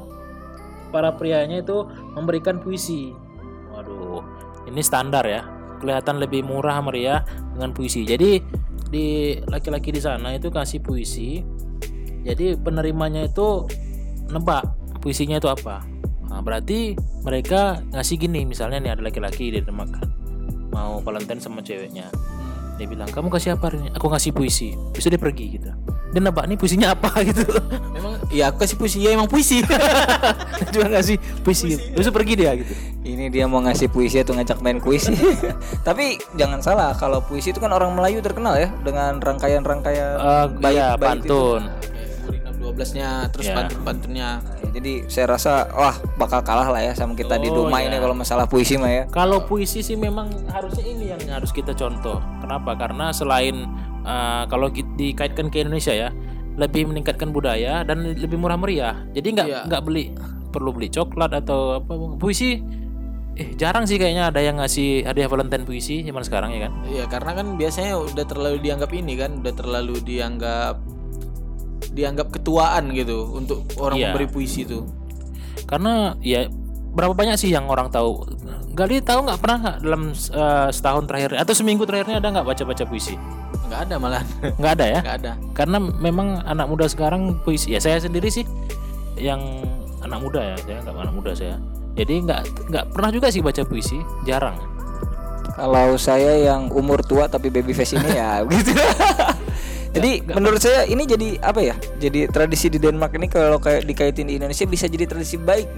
para 0.89 1.13
prianya 1.13 1.61
itu 1.61 1.85
memberikan 2.17 2.61
puisi. 2.61 3.13
Waduh, 3.73 4.21
ini 4.67 4.81
standar 4.81 5.25
ya. 5.25 5.45
Kelihatan 5.79 6.19
lebih 6.19 6.43
murah 6.43 6.83
meriah 6.83 7.23
dengan 7.55 7.71
puisi. 7.71 8.03
Jadi 8.03 8.43
di 8.89 9.37
laki-laki 9.47 9.95
di 9.95 10.01
sana 10.03 10.35
itu 10.35 10.51
kasih 10.51 10.83
puisi. 10.83 11.39
Jadi 12.27 12.59
penerimanya 12.59 13.25
itu 13.25 13.63
nebak 14.29 14.67
puisinya 14.99 15.39
itu 15.39 15.47
apa. 15.47 15.81
Nah, 16.29 16.43
berarti 16.45 16.93
mereka 17.23 17.81
ngasih 17.91 18.15
gini 18.19 18.45
misalnya 18.45 18.77
nih 18.79 18.91
ada 18.95 19.01
laki-laki 19.07 19.49
di 19.51 19.59
Denmark 19.63 19.91
kan 19.97 20.07
mau 20.71 21.01
Valentine 21.01 21.41
sama 21.41 21.59
ceweknya 21.59 22.07
dia 22.79 22.87
bilang 22.87 23.11
kamu 23.11 23.27
kasih 23.27 23.59
apa 23.59 23.75
aku 23.91 24.07
ngasih 24.07 24.31
puisi 24.31 24.71
bisa 24.95 25.11
dia 25.11 25.19
pergi 25.19 25.59
gitu 25.59 25.71
dia 26.15 26.21
nebak 26.23 26.47
nih 26.47 26.55
puisinya 26.55 26.95
apa 26.95 27.11
gitu 27.27 27.43
Memang 27.91 28.15
ya 28.29 28.47
aku 28.47 28.61
kasih 28.61 28.75
puisi 28.75 28.97
ya 28.99 29.11
emang 29.11 29.25
puisi. 29.25 29.59
cuma 30.73 30.85
ngasih 30.87 31.15
puisi 31.41 31.73
bisa 31.89 32.09
pergi 32.09 32.33
dia 32.35 32.53
gitu 32.53 32.73
Ini 32.99 33.27
dia 33.27 33.45
mau 33.45 33.57
ngasih 33.59 33.89
puisi 33.89 34.17
atau 34.17 34.33
ngajak 34.33 34.59
main 34.59 34.77
puisi. 34.77 35.15
Tapi 35.87 36.19
jangan 36.35 36.59
salah, 36.59 36.93
kalau 36.93 37.19
puisi 37.19 37.49
itu 37.49 37.57
kan 37.57 37.69
orang 37.69 37.89
Melayu 37.91 38.19
terkenal 38.19 38.53
ya 38.53 38.69
dengan 38.79 39.17
rangkaian-rangkaian 39.17 40.13
Eh, 40.13 40.45
iya 40.69 40.93
bait-bait 40.93 41.25
itu. 41.25 41.57
pantun 41.57 41.61
Murid 42.29 42.41
12-nya 42.77 43.09
terus 43.29 43.47
Ya. 43.47 43.55
pantun-pantunnya. 43.55 44.29
Jadi 44.69 45.07
saya 45.07 45.25
rasa 45.31 45.65
wah 45.71 45.97
bakal 46.15 46.43
kalah 46.43 46.69
lah 46.69 46.81
ya 46.83 46.93
sama 46.93 47.17
kita 47.17 47.35
di 47.35 47.49
Oh, 47.49 47.65
rumah 47.65 47.81
iya. 47.81 47.89
ini 47.89 47.97
kalau 47.97 48.13
masalah 48.13 48.45
puisi 48.45 48.77
mah 48.77 48.91
ya. 48.91 49.03
kalau 49.09 49.41
puisi 49.41 49.81
sih 49.81 49.97
memang 49.97 50.29
harusnya 50.47 50.85
ini 50.85 51.09
yang 51.09 51.21
harus 51.31 51.49
kita 51.49 51.73
contoh 51.73 52.21
kenapa 52.37 52.77
karena 52.77 53.09
selain 53.09 53.65
eh, 53.99 54.43
kalau 54.45 54.69
dikaitkan 54.69 55.49
ke 55.49 55.65
Indonesia 55.65 55.89
ya 55.89 56.13
lebih 56.59 56.83
meningkatkan 56.85 57.31
budaya 57.31 57.81
dan 57.81 58.03
lebih 58.11 58.35
murah 58.35 58.55
meriah 58.55 59.07
jadi 59.09 59.27
nggak 59.31 59.47
Iya. 59.47 59.59
nggak 59.65 59.81
beli 59.81 60.11
perlu 60.49 60.69
beli 60.69 60.87
coklat 60.87 61.31
atau 61.33 61.79
apa 61.79 61.89
puisi 62.15 62.59
eh 63.33 63.55
jarang 63.55 63.87
sih 63.87 63.95
kayaknya 63.95 64.27
ada 64.27 64.41
yang 64.41 64.59
ngasih 64.59 65.03
hadiah 65.03 65.25
Valentine 65.25 65.63
puisi 65.63 66.03
zaman 66.03 66.21
sekarang 66.21 66.51
ya 66.51 66.67
kan 66.67 66.71
Iya, 66.85 67.03
karena 67.07 67.31
kan 67.33 67.47
biasanya 67.55 67.95
udah 67.95 68.25
terlalu 68.25 68.57
dianggap 68.59 68.91
ini 68.91 69.13
kan, 69.15 69.39
udah 69.39 69.53
terlalu 69.53 69.95
dianggap 70.01 70.75
dianggap 71.89 72.27
ketuaan 72.29 72.91
gitu 72.91 73.31
untuk 73.31 73.63
orang 73.77 73.97
Iya. 73.97 74.11
memberi 74.11 74.27
puisi 74.27 74.63
itu. 74.63 74.83
karena 75.61 76.17
ya 76.19 76.49
berapa 76.89 77.13
banyak 77.13 77.37
sih 77.37 77.47
yang 77.47 77.69
orang 77.69 77.87
tahu 77.87 78.25
Gali 78.69 79.01
tahu 79.01 79.27
nggak 79.27 79.39
pernah 79.39 79.57
nggak 79.59 79.77
dalam 79.81 80.01
eh, 80.13 80.67
setahun 80.69 81.03
terakhir 81.05 81.35
atau 81.35 81.53
seminggu 81.53 81.83
terakhirnya 81.83 82.17
ada 82.17 82.29
nggak 82.31 82.47
baca 82.47 82.63
baca 82.63 82.83
puisi 82.85 83.15
Nggak 83.69 83.79
ada 83.85 83.95
malah. 83.97 84.23
nggak 84.55 84.73
ada 84.75 84.85
ya 84.87 84.99
Nggak 85.01 85.17
ada. 85.19 85.31
karena 85.53 85.77
memang 85.81 86.27
anak 86.43 86.65
muda 86.65 86.85
sekarang 86.85 87.37
puisi 87.43 87.73
ya 87.73 87.79
saya 87.79 87.97
sendiri 87.97 88.29
sih 88.29 88.45
yang 89.15 89.41
anak 89.99 90.19
muda 90.19 90.39
ya 90.41 90.55
saya 90.57 90.77
nggak 90.81 90.95
anak 90.95 91.13
muda 91.13 91.31
saya 91.33 91.55
jadi 91.93 92.13
nggak 92.23 92.41
nggak 92.71 92.85
pernah 92.89 93.09
juga 93.09 93.27
sih 93.29 93.41
baca 93.41 93.61
puisi 93.63 93.97
jarang 94.23 94.55
Kalau 95.49 95.99
saya 95.99 96.39
yang 96.39 96.71
umur 96.71 97.03
tua 97.03 97.27
tapi 97.27 97.51
baby 97.51 97.75
face 97.75 97.91
ini 97.91 98.15
ya 98.15 98.39
gitu. 98.47 98.71
Jadi 99.91 100.23
menurut 100.23 100.61
saya 100.61 100.85
ini 100.85 101.03
jadi 101.03 101.35
apa 101.41 101.59
ya? 101.59 101.75
Jadi 101.99 102.31
tradisi 102.31 102.69
di 102.69 102.79
Denmark 102.79 103.11
ini 103.17 103.27
kalau 103.27 103.59
kayak 103.59 103.83
dikaitin 103.83 104.29
di 104.29 104.39
Indonesia 104.39 104.63
bisa 104.63 104.87
jadi 104.87 105.03
tradisi 105.03 105.35
baik 105.35 105.75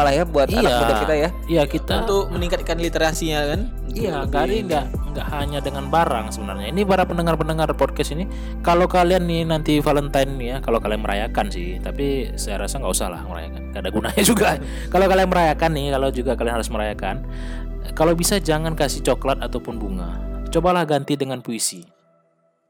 malah 0.00 0.12
ya 0.12 0.24
buat 0.24 0.48
anak 0.48 0.72
muda 0.72 0.94
kita 0.98 1.14
ya. 1.14 1.28
iya 1.44 1.62
kita 1.64 1.94
Untuk 2.02 2.32
meningkatkan 2.32 2.76
literasinya 2.76 3.40
kan. 3.46 3.60
Iya, 3.90 4.24
lebih- 4.24 4.64
nggak 4.64 4.84
nggak 5.10 5.26
hanya 5.28 5.58
dengan 5.58 5.90
barang 5.90 6.30
sebenarnya. 6.30 6.70
Ini 6.70 6.86
para 6.86 7.02
pendengar-pendengar 7.02 7.74
podcast 7.74 8.10
ini, 8.10 8.24
kalau 8.60 8.86
kalian 8.86 9.26
nih 9.26 9.42
nanti 9.42 9.76
Valentine 9.78 10.30
nih 10.34 10.46
ya, 10.46 10.56
kalau 10.58 10.78
kalian 10.78 11.02
merayakan 11.02 11.50
sih, 11.50 11.76
tapi 11.76 12.30
saya 12.34 12.62
rasa 12.62 12.78
nggak 12.78 12.92
usah 12.92 13.10
lah 13.10 13.20
merayakan, 13.22 13.60
nggak 13.68 13.82
ada 13.82 13.90
gunanya 13.90 14.22
juga. 14.30 14.48
kalau 14.86 15.04
kalian 15.04 15.28
merayakan 15.28 15.70
nih, 15.74 15.86
kalau 15.90 16.08
juga 16.08 16.32
kalian 16.32 16.54
harus 16.54 16.70
merayakan, 16.70 17.16
kalau 17.92 18.14
bisa 18.14 18.38
jangan 18.38 18.72
kasih 18.72 19.02
coklat 19.02 19.36
ataupun 19.38 19.76
bunga. 19.76 20.16
Cobalah 20.48 20.82
ganti 20.82 21.14
dengan 21.14 21.42
puisi. 21.42 21.82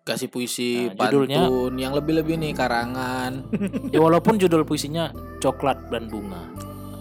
kasih 0.00 0.26
puisi, 0.26 0.88
Nah, 0.88 0.96
judulnya- 1.06 1.44
pantun, 1.44 1.76
yang 1.76 1.92
lebih-lebih 1.92 2.34
nih 2.34 2.56
karangan. 2.56 3.44
Ya 3.94 4.00
walaupun 4.00 4.40
judul 4.40 4.64
puisinya 4.64 5.12
coklat 5.38 5.76
dan 5.86 6.08
bunga. 6.08 6.40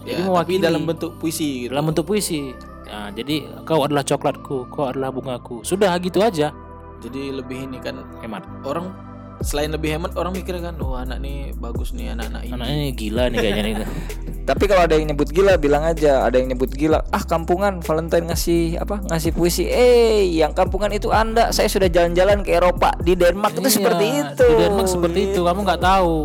Ya, 0.04 0.16
Jadi 0.16 0.20
tapi 0.20 0.28
mewakili 0.28 0.58
dalam 0.60 0.82
bentuk 0.88 1.10
puisi 1.20 1.66
gitu. 1.66 1.70
dalam 1.72 1.84
bentuk 1.92 2.04
puisi. 2.08 2.52
Nah, 2.90 3.08
jadi 3.14 3.46
kau 3.62 3.86
adalah 3.86 4.02
coklatku, 4.02 4.66
kau 4.72 4.90
adalah 4.90 5.14
bungaku. 5.14 5.62
Sudah 5.62 5.94
gitu 6.02 6.18
aja. 6.20 6.50
Jadi 7.00 7.32
lebih 7.32 7.70
ini 7.70 7.78
kan 7.80 8.02
Hemat. 8.20 8.44
orang 8.66 8.92
selain 9.40 9.72
lebih 9.72 9.96
hemat 9.96 10.12
orang 10.20 10.36
mikir 10.36 10.52
kan, 10.60 10.76
wah 10.84 11.00
anak 11.00 11.24
nih 11.24 11.56
bagus 11.56 11.96
nih 11.96 12.12
anak-anak 12.12 12.42
ini. 12.44 12.52
Anaknya 12.52 12.88
gila 12.92 13.22
nih 13.32 13.38
kayaknya 13.40 13.62
nih. 13.64 13.74
Tapi 14.50 14.64
kalau 14.66 14.82
ada 14.82 14.98
yang 14.98 15.14
nyebut 15.14 15.30
gila 15.30 15.54
bilang 15.56 15.86
aja, 15.86 16.26
ada 16.26 16.36
yang 16.36 16.52
nyebut 16.52 16.74
gila, 16.74 17.06
ah 17.14 17.22
kampungan 17.24 17.80
Valentine 17.80 18.28
ngasih 18.34 18.82
apa? 18.82 19.00
Ngasih 19.06 19.30
puisi. 19.32 19.64
Eh, 19.70 20.26
yang 20.36 20.52
kampungan 20.52 20.90
itu 20.92 21.08
Anda. 21.14 21.54
Saya 21.54 21.70
sudah 21.70 21.88
jalan-jalan 21.88 22.42
ke 22.42 22.58
Eropa 22.58 22.92
di 23.00 23.14
Denmark 23.14 23.56
itu 23.56 23.70
Iya, 23.70 23.76
seperti 23.80 24.06
itu. 24.10 24.44
Di 24.44 24.56
Denmark 24.58 24.88
seperti 24.90 25.20
itu, 25.32 25.40
kamu 25.46 25.60
nggak 25.62 25.82
tahu. 25.86 26.16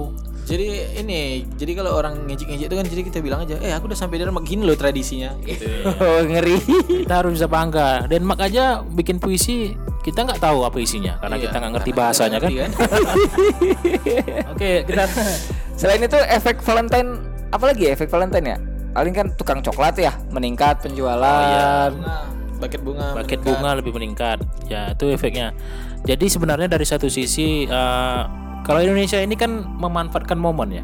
Jadi 0.45 0.67
ini, 1.01 1.41
jadi 1.57 1.73
kalau 1.73 1.97
orang 1.97 2.29
ngejek-ngejek 2.29 2.69
itu 2.69 2.75
kan 2.77 2.85
jadi 2.85 3.01
kita 3.01 3.17
bilang 3.19 3.41
aja, 3.43 3.57
eh 3.57 3.73
aku 3.73 3.89
udah 3.89 3.97
sampai 3.97 4.21
Denmark 4.21 4.45
gini 4.45 4.61
loh 4.61 4.77
tradisinya. 4.77 5.33
Gitu. 5.41 5.65
Oh, 6.05 6.21
ngeri. 6.21 6.61
Kita 7.01 7.25
harus 7.25 7.41
bisa 7.41 7.49
bangga. 7.49 8.05
Denmark 8.05 8.37
aja 8.45 8.85
bikin 8.85 9.17
puisi, 9.17 9.73
kita 10.05 10.21
nggak 10.21 10.37
tahu 10.37 10.61
apa 10.61 10.77
isinya 10.77 11.17
karena 11.17 11.41
Iya, 11.41 11.43
kita 11.49 11.55
nggak 11.57 11.73
ngerti 11.73 11.91
bahasanya 11.91 12.37
kan. 12.37 12.49
ngerti 12.53 12.55
kan. 12.61 12.71
Oke, 14.53 14.71
kita 14.85 15.03
Selain 15.81 15.99
itu 15.99 16.15
efek 16.15 16.61
Valentine 16.61 17.09
apalagi 17.49 17.89
ya 17.89 17.97
efek 17.97 18.07
Valentine 18.07 18.45
ya? 18.45 18.57
Paling 18.95 19.11
kan 19.11 19.27
tukang 19.35 19.59
coklat 19.59 19.97
ya, 19.97 20.13
meningkat 20.31 20.79
penjualan. 20.79 21.89
Bunga, 21.91 22.17
paket 22.61 22.81
bunga. 22.85 23.07
paket 23.11 23.39
meningkat. 23.41 23.59
bunga 23.59 23.69
lebih 23.75 23.91
meningkat. 23.91 24.37
Ya, 24.69 24.93
itu 24.93 25.11
efeknya. 25.11 25.51
Jadi 26.05 26.29
sebenarnya 26.29 26.69
dari 26.69 26.85
satu 26.85 27.09
sisi 27.09 27.65
eh, 27.65 28.21
kalau 28.65 28.81
Indonesia 28.81 29.21
ini 29.21 29.37
kan 29.37 29.61
memanfaatkan 29.77 30.35
momen 30.35 30.73
ya. 30.73 30.83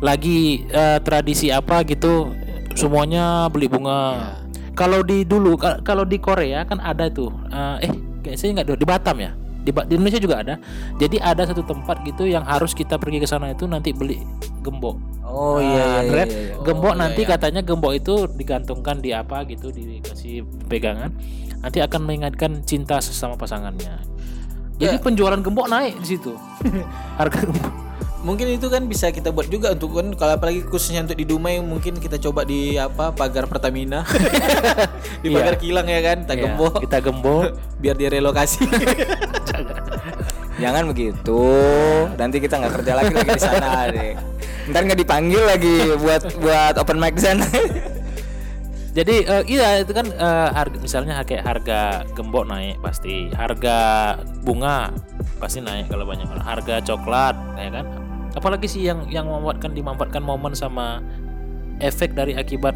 Lagi 0.00 0.64
eh, 0.64 0.98
tradisi 1.02 1.50
apa 1.50 1.82
gitu 1.84 2.30
semuanya 2.72 3.50
beli 3.50 3.66
bunga. 3.66 4.38
Kalau 4.72 5.02
di 5.02 5.26
dulu 5.26 5.58
ka- 5.58 5.82
kalau 5.84 6.06
di 6.06 6.16
Korea 6.16 6.64
kan 6.64 6.80
ada 6.80 7.10
tuh 7.10 7.28
eh, 7.50 7.84
eh 7.84 7.92
kayak 8.22 8.36
saya 8.38 8.48
nggak 8.56 8.78
di 8.78 8.86
Batam 8.86 9.18
ya. 9.18 9.32
di, 9.60 9.76
di 9.76 9.92
Indonesia 9.92 10.16
juga 10.16 10.40
ada. 10.40 10.56
Jadi 10.96 11.20
ada 11.20 11.44
satu 11.44 11.60
tempat 11.60 12.00
gitu 12.08 12.24
yang 12.24 12.48
harus 12.48 12.72
kita 12.72 12.96
pergi 12.96 13.20
ke 13.20 13.28
sana 13.28 13.52
itu 13.52 13.68
nanti 13.68 13.92
beli 13.92 14.24
gembok. 14.64 14.96
Oh 15.20 15.60
Nah, 15.60 15.68
iya 15.68 15.84
iya, 15.84 16.00
Dre, 16.08 16.24
iya, 16.24 16.26
iya. 16.32 16.54
Gembok 16.64 16.92
Oh, 16.92 16.96
iya, 16.96 17.00
nanti 17.04 17.22
iya. 17.22 17.30
katanya 17.36 17.60
gembok 17.60 17.92
itu 17.92 18.24
digantungkan 18.40 19.04
di 19.04 19.12
apa 19.12 19.44
gitu 19.44 19.68
dikasih 19.68 20.48
pegangan. 20.64 21.12
Nanti 21.60 21.76
akan 21.84 22.00
mengingatkan 22.08 22.64
cinta 22.64 23.04
sesama 23.04 23.36
pasangannya. 23.36 24.00
Jadi 24.80 24.96
Ya. 24.96 24.98
penjualan 24.98 25.36
gembok 25.36 25.68
naik 25.68 26.00
di 26.00 26.06
situ. 26.08 26.32
Harga 27.20 27.44
gembok. 27.44 27.72
Mungkin 28.20 28.52
itu 28.52 28.68
kan 28.68 28.84
bisa 28.84 29.08
kita 29.08 29.28
buat 29.28 29.48
juga 29.48 29.72
untuk 29.72 29.96
kan 29.96 30.12
kalau 30.12 30.36
apalagi 30.36 30.60
khususnya 30.62 31.00
untuk 31.00 31.16
di 31.16 31.24
Dumai 31.24 31.56
mungkin 31.56 31.96
kita 31.96 32.16
coba 32.18 32.44
di 32.44 32.76
apa 32.76 33.12
pagar 33.12 33.44
Pertamina. 33.44 34.04
di 35.22 35.28
Iya. 35.28 35.36
pagar 35.36 35.54
kilang 35.56 35.84
ya 35.84 36.00
kan, 36.02 36.24
kita 36.24 36.34
Iya, 36.34 36.42
gembok 36.46 36.72
Kita 36.80 36.96
gembok. 36.98 37.44
biar 37.76 37.96
dia 37.96 38.08
relokasi. 38.10 38.64
Jangan 40.56 40.84
begitu. 40.86 41.40
Nanti 42.12 42.36
kita 42.38 42.60
nggak 42.60 42.72
kerja 42.76 42.92
lagi 42.94 43.12
lagi 43.14 43.30
di 43.32 43.40
sana 43.40 43.88
deh. 43.88 44.12
Ntar 44.68 44.80
nggak 44.84 45.00
dipanggil 45.00 45.42
lagi 45.42 45.76
buat 45.96 46.22
buat 46.36 46.74
open 46.76 47.00
mic 47.00 47.16
di 47.16 47.22
sana. 47.22 47.44
Jadi 48.90 49.22
eh, 49.22 49.42
iya 49.46 49.78
itu 49.78 49.94
kan 49.94 50.06
eh, 50.10 50.48
harga 50.50 50.76
misalnya 50.82 51.22
kayak 51.22 51.46
harga 51.46 51.80
gembok 52.10 52.50
naik 52.50 52.82
pasti, 52.82 53.30
harga 53.30 54.18
bunga 54.42 54.90
pasti 55.38 55.62
naik 55.62 55.86
kalau 55.86 56.02
banyak 56.02 56.26
orang. 56.26 56.42
Harga 56.42 56.82
coklat 56.82 57.36
ya 57.54 57.70
kan. 57.70 57.86
Apalagi 58.34 58.66
sih 58.66 58.82
yang 58.82 59.06
yang 59.06 59.30
memanfaatkan 59.30 59.74
dimanfaatkan 59.74 60.22
momen 60.22 60.58
sama 60.58 60.98
efek 61.78 62.18
dari 62.18 62.34
akibat 62.34 62.74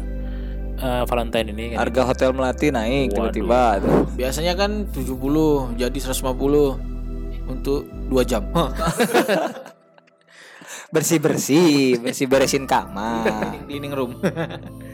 eh, 0.79 1.03
Valentine 1.03 1.51
ini 1.51 1.75
kan. 1.75 1.83
Harga 1.83 2.01
hotel 2.07 2.31
melati 2.31 2.71
naik 2.71 3.11
Waduh. 3.11 3.35
tiba-tiba. 3.35 3.63
Biasanya 4.15 4.55
kan 4.55 4.87
70 4.95 5.75
jadi 5.75 5.97
150 5.99 7.51
untuk 7.51 7.91
2 8.07 8.23
jam. 8.23 8.47
Bersih 10.93 11.19
bersih, 11.19 11.99
bersih 11.99 12.25
beresin 12.29 12.63
kamar. 12.63 13.59
Cleaning 13.67 13.91
room. 13.91 14.15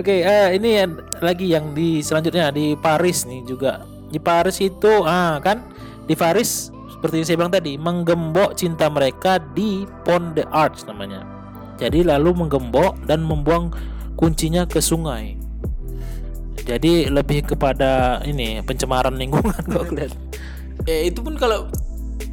Oke, 0.00 0.24
eh, 0.24 0.56
ini 0.56 0.80
yang- 0.80 1.00
lagi 1.20 1.52
yang 1.52 1.76
di 1.76 2.00
selanjutnya 2.00 2.48
di 2.48 2.72
Paris 2.80 3.28
nih 3.28 3.44
juga. 3.44 3.84
Di 4.08 4.16
Paris 4.16 4.60
itu 4.60 5.04
ah 5.04 5.36
kan 5.40 5.64
di 6.08 6.16
Paris 6.16 6.72
seperti 6.92 7.20
yang 7.20 7.26
saya 7.28 7.38
bilang 7.40 7.54
tadi 7.54 7.72
menggembok 7.76 8.56
cinta 8.56 8.88
mereka 8.88 9.40
di 9.52 9.84
Pont 10.04 10.36
de 10.36 10.44
Arts 10.48 10.88
namanya. 10.88 11.24
Jadi 11.76 12.04
lalu 12.06 12.44
menggembok 12.44 13.04
dan 13.04 13.24
membuang 13.24 13.72
kuncinya 14.16 14.64
ke 14.68 14.78
sungai. 14.78 15.36
Jadi 16.62 17.10
lebih 17.10 17.42
kepada 17.42 18.22
ini 18.22 18.62
pencemaran 18.62 19.18
lingkungan 19.18 19.64
kok 19.72 19.90
eh 20.86 21.10
itu 21.10 21.20
pun 21.22 21.34
kalau 21.38 21.66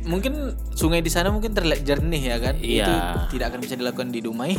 mungkin 0.06 0.56
sungai 0.76 1.04
di 1.04 1.12
sana 1.12 1.34
mungkin 1.34 1.52
terlihat 1.52 1.84
jernih 1.84 2.24
ya 2.24 2.38
kan. 2.40 2.56
Iya. 2.60 2.86
Itu 2.88 2.96
tidak 3.38 3.46
akan 3.54 3.60
bisa 3.60 3.76
dilakukan 3.76 4.10
di 4.14 4.20
Dumai. 4.24 4.54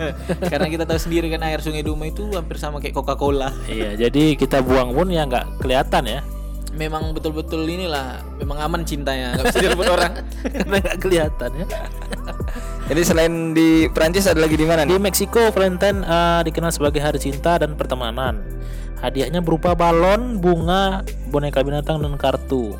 Karena 0.52 0.66
kita 0.70 0.84
tahu 0.86 0.98
sendiri 0.98 1.26
kan 1.32 1.42
air 1.42 1.58
sungai 1.64 1.82
Dumai 1.82 2.14
itu 2.14 2.30
hampir 2.34 2.60
sama 2.60 2.78
kayak 2.78 2.94
Coca-Cola. 2.94 3.50
Iya, 3.66 3.98
jadi 3.98 4.38
kita 4.38 4.62
buang 4.62 4.94
pun 4.94 5.10
ya 5.10 5.26
nggak 5.26 5.64
kelihatan 5.64 6.04
ya. 6.06 6.20
Memang 6.74 7.14
betul-betul 7.14 7.62
inilah 7.70 8.18
memang 8.42 8.58
aman 8.58 8.82
cintanya, 8.82 9.38
nggak 9.38 9.46
bisa 9.54 9.60
direbut 9.70 9.86
orang. 9.86 10.12
Karena 10.42 10.76
nggak 10.82 10.98
kelihatan 10.98 11.50
ya. 11.54 11.66
Jadi 12.84 13.00
selain 13.00 13.56
di 13.56 13.88
Prancis 13.88 14.28
ada 14.28 14.44
lagi 14.44 14.60
di 14.60 14.68
mana 14.68 14.84
Di? 14.84 15.00
Meksiko, 15.00 15.48
Valentine 15.56 16.04
eh, 16.04 16.40
dikenal 16.44 16.68
sebagai 16.68 17.00
hari 17.00 17.16
cinta 17.16 17.56
dan 17.56 17.78
pertemanan. 17.80 18.44
Hadiahnya 19.00 19.40
berupa 19.40 19.72
balon, 19.72 20.40
bunga, 20.40 21.04
boneka 21.28 21.64
binatang 21.64 22.00
dan 22.00 22.16
kartu. 22.20 22.76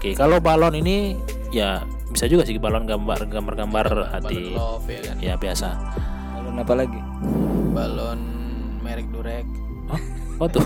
Oke, 0.00 0.16
kalau 0.16 0.40
balon 0.40 0.72
ini 0.80 1.12
ya 1.52 1.84
bisa 2.08 2.24
juga 2.24 2.48
sih 2.48 2.56
balon 2.56 2.88
gambar 2.88 3.28
gambar-gambar 3.28 4.16
hati. 4.16 4.56
Love 4.56 4.88
ya 4.88 5.00
kan. 5.04 5.16
Ya 5.20 5.34
biasa. 5.36 5.76
Balon 6.40 6.56
apa 6.56 6.72
lagi? 6.72 7.00
Balon 7.76 8.20
merek 8.80 9.12
Durek. 9.12 9.44
Hah? 9.92 10.00
Oh 10.40 10.48
tuh. 10.48 10.64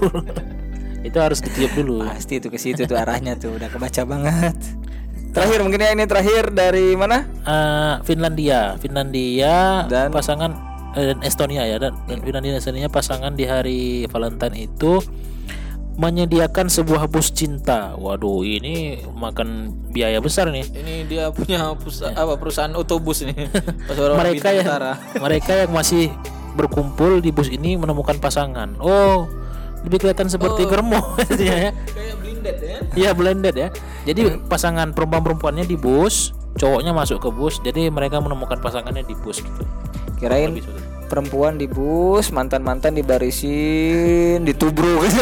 Itu 1.11 1.19
harus 1.19 1.43
ditiup 1.43 1.75
dulu. 1.75 2.07
Pasti 2.07 2.39
itu 2.39 2.47
ke 2.47 2.63
situ 2.63 2.87
tuh 2.87 2.95
arahnya 2.95 3.35
tuh 3.35 3.59
udah 3.59 3.67
kebaca 3.67 4.07
banget. 4.07 4.55
Terakhir 5.35 5.67
mungkin 5.67 5.83
ya 5.83 5.91
ini 5.91 6.07
terakhir 6.07 6.55
dari 6.55 6.95
mana? 6.95 7.27
Eh, 7.27 7.95
Finlandia, 8.07 8.79
Finlandia 8.79 9.83
Dan- 9.91 10.15
pasangan 10.15 10.55
eh, 10.95 11.11
dan 11.11 11.19
Estonia 11.27 11.67
ya 11.67 11.83
dan, 11.83 11.99
dan 12.07 12.23
Finlandia 12.23 12.55
dan 12.55 12.63
Estonia 12.63 12.87
pasangan 12.87 13.35
di 13.35 13.43
hari 13.51 14.07
Valentine 14.07 14.71
itu 14.71 15.03
menyediakan 15.95 16.67
sebuah 16.67 17.07
bus 17.07 17.31
cinta. 17.31 17.95
Waduh, 17.95 18.43
ini 18.43 18.99
makan 19.15 19.71
biaya 19.95 20.19
besar 20.19 20.51
nih. 20.51 20.67
Ini 20.67 20.95
dia 21.07 21.31
punya 21.31 21.71
pusa, 21.79 22.11
apa 22.11 22.35
perusahaan 22.35 22.75
otobus 22.75 23.23
nih. 23.23 23.47
Mereka 24.21 24.49
yang 24.51 24.67
Utara. 24.67 24.93
mereka 25.25 25.53
yang 25.55 25.71
masih 25.71 26.11
berkumpul 26.55 27.23
di 27.23 27.31
bus 27.31 27.51
ini 27.51 27.79
menemukan 27.79 28.19
pasangan. 28.19 28.75
Oh, 28.83 29.31
lebih 29.87 30.03
kelihatan 30.03 30.27
seperti 30.27 30.67
germo 30.67 30.99
ya. 31.39 31.71
Kayak 31.71 32.17
blinded 32.19 32.57
ya. 32.59 32.77
Iya 32.95 33.11
blended 33.15 33.55
ya. 33.55 33.69
Jadi 34.07 34.23
pasangan 34.51 34.91
perempuan-perempuannya 34.95 35.67
di 35.67 35.79
bus, 35.79 36.35
cowoknya 36.59 36.91
masuk 36.91 37.23
ke 37.23 37.29
bus. 37.31 37.63
Jadi 37.63 37.91
mereka 37.91 38.19
menemukan 38.19 38.59
pasangannya 38.59 39.07
di 39.07 39.15
bus 39.15 39.43
gitu. 39.43 39.63
Kirain. 40.19 40.59
Perempuan 41.07 41.61
di 41.61 41.69
bus, 41.69 42.33
mantan-mantan 42.35 42.97
dibarisin, 42.97 44.43
ditubruk 44.43 45.05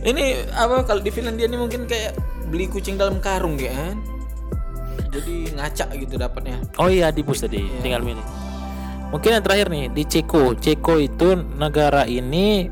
Ini 0.00 0.48
apa 0.56 0.80
kalau 0.88 1.04
di 1.04 1.12
Finlandia 1.12 1.44
ini 1.44 1.60
mungkin 1.60 1.84
kayak 1.84 2.16
beli 2.48 2.72
kucing 2.72 2.96
dalam 2.96 3.20
karung 3.20 3.60
ya 3.60 3.68
kan. 3.68 4.00
Jadi 5.12 5.52
ngacak 5.52 5.92
gitu 6.00 6.16
dapatnya. 6.16 6.56
Oh 6.80 6.88
iya 6.88 7.12
di 7.12 7.20
bus 7.20 7.44
tadi, 7.44 7.68
tinggal 7.84 8.00
milih. 8.00 8.24
Mungkin 9.12 9.36
yang 9.36 9.44
terakhir 9.44 9.68
nih 9.68 9.92
di 9.92 10.02
Ceko. 10.08 10.56
Ceko 10.56 10.94
itu 10.96 11.36
negara 11.60 12.08
ini 12.08 12.70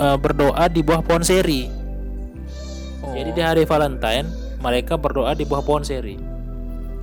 eh, 0.00 0.16
berdoa 0.16 0.64
di 0.72 0.80
bawah 0.80 1.04
pohon 1.04 1.26
seri. 1.26 1.68
Jadi 3.04 3.30
di 3.36 3.42
hari 3.44 3.68
Valentine 3.68 4.28
mereka 4.64 4.96
berdoa 4.96 5.36
di 5.36 5.44
bawah 5.44 5.60
pohon 5.60 5.84
seri. 5.84 6.16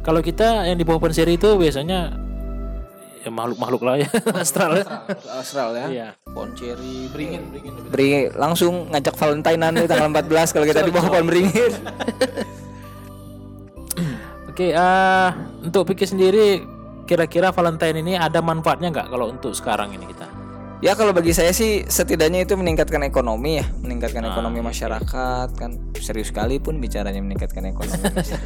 Kalau 0.02 0.20
kita 0.26 0.66
yang 0.66 0.82
di 0.82 0.86
bawah 0.88 0.98
pohon 0.98 1.14
seri 1.14 1.38
itu 1.38 1.54
biasanya 1.62 2.23
ya 3.24 3.32
makhluk-makhluk 3.32 3.82
lah 3.88 3.96
ya 4.04 4.10
astral 4.44 4.76
ya. 4.76 4.86
Astral 5.40 5.70
ya. 5.80 5.88
Iya. 5.88 6.08
Pohon 6.28 6.52
ceri, 6.52 7.08
beringin, 7.08 7.48
beringin. 7.50 7.74
Beri 7.88 8.28
langsung 8.36 8.92
ngajak 8.92 9.16
Valentinean 9.16 9.72
nih 9.80 9.88
tanggal 9.88 10.12
14 10.12 10.54
kalau 10.54 10.66
kita 10.68 10.84
di 10.84 10.92
bawah 10.92 11.08
pohon 11.08 11.28
beringin. 11.32 11.72
Oke, 14.54 14.70
eh 14.70 15.30
untuk 15.66 15.88
pikir 15.90 16.06
sendiri 16.06 16.62
kira-kira 17.08 17.50
Valentine 17.56 18.04
ini 18.04 18.14
ada 18.20 18.44
manfaatnya 18.44 18.92
nggak 18.92 19.08
kalau 19.10 19.32
untuk 19.32 19.56
sekarang 19.56 19.96
ini 19.96 20.06
kita? 20.06 20.28
Ya 20.84 21.00
kalau 21.00 21.16
bagi 21.16 21.32
saya 21.32 21.56
sih 21.56 21.88
setidaknya 21.88 22.44
itu 22.44 22.60
meningkatkan 22.60 23.08
ekonomi 23.08 23.56
ya, 23.56 23.66
meningkatkan 23.80 24.28
Ah, 24.28 24.36
ekonomi 24.36 24.60
iya, 24.60 24.68
masyarakat 24.68 25.48
kan 25.56 25.80
serius 25.96 26.28
sekali 26.28 26.60
pun 26.60 26.84
bicaranya 26.84 27.24
meningkatkan 27.24 27.72
ekonomi. 27.72 28.04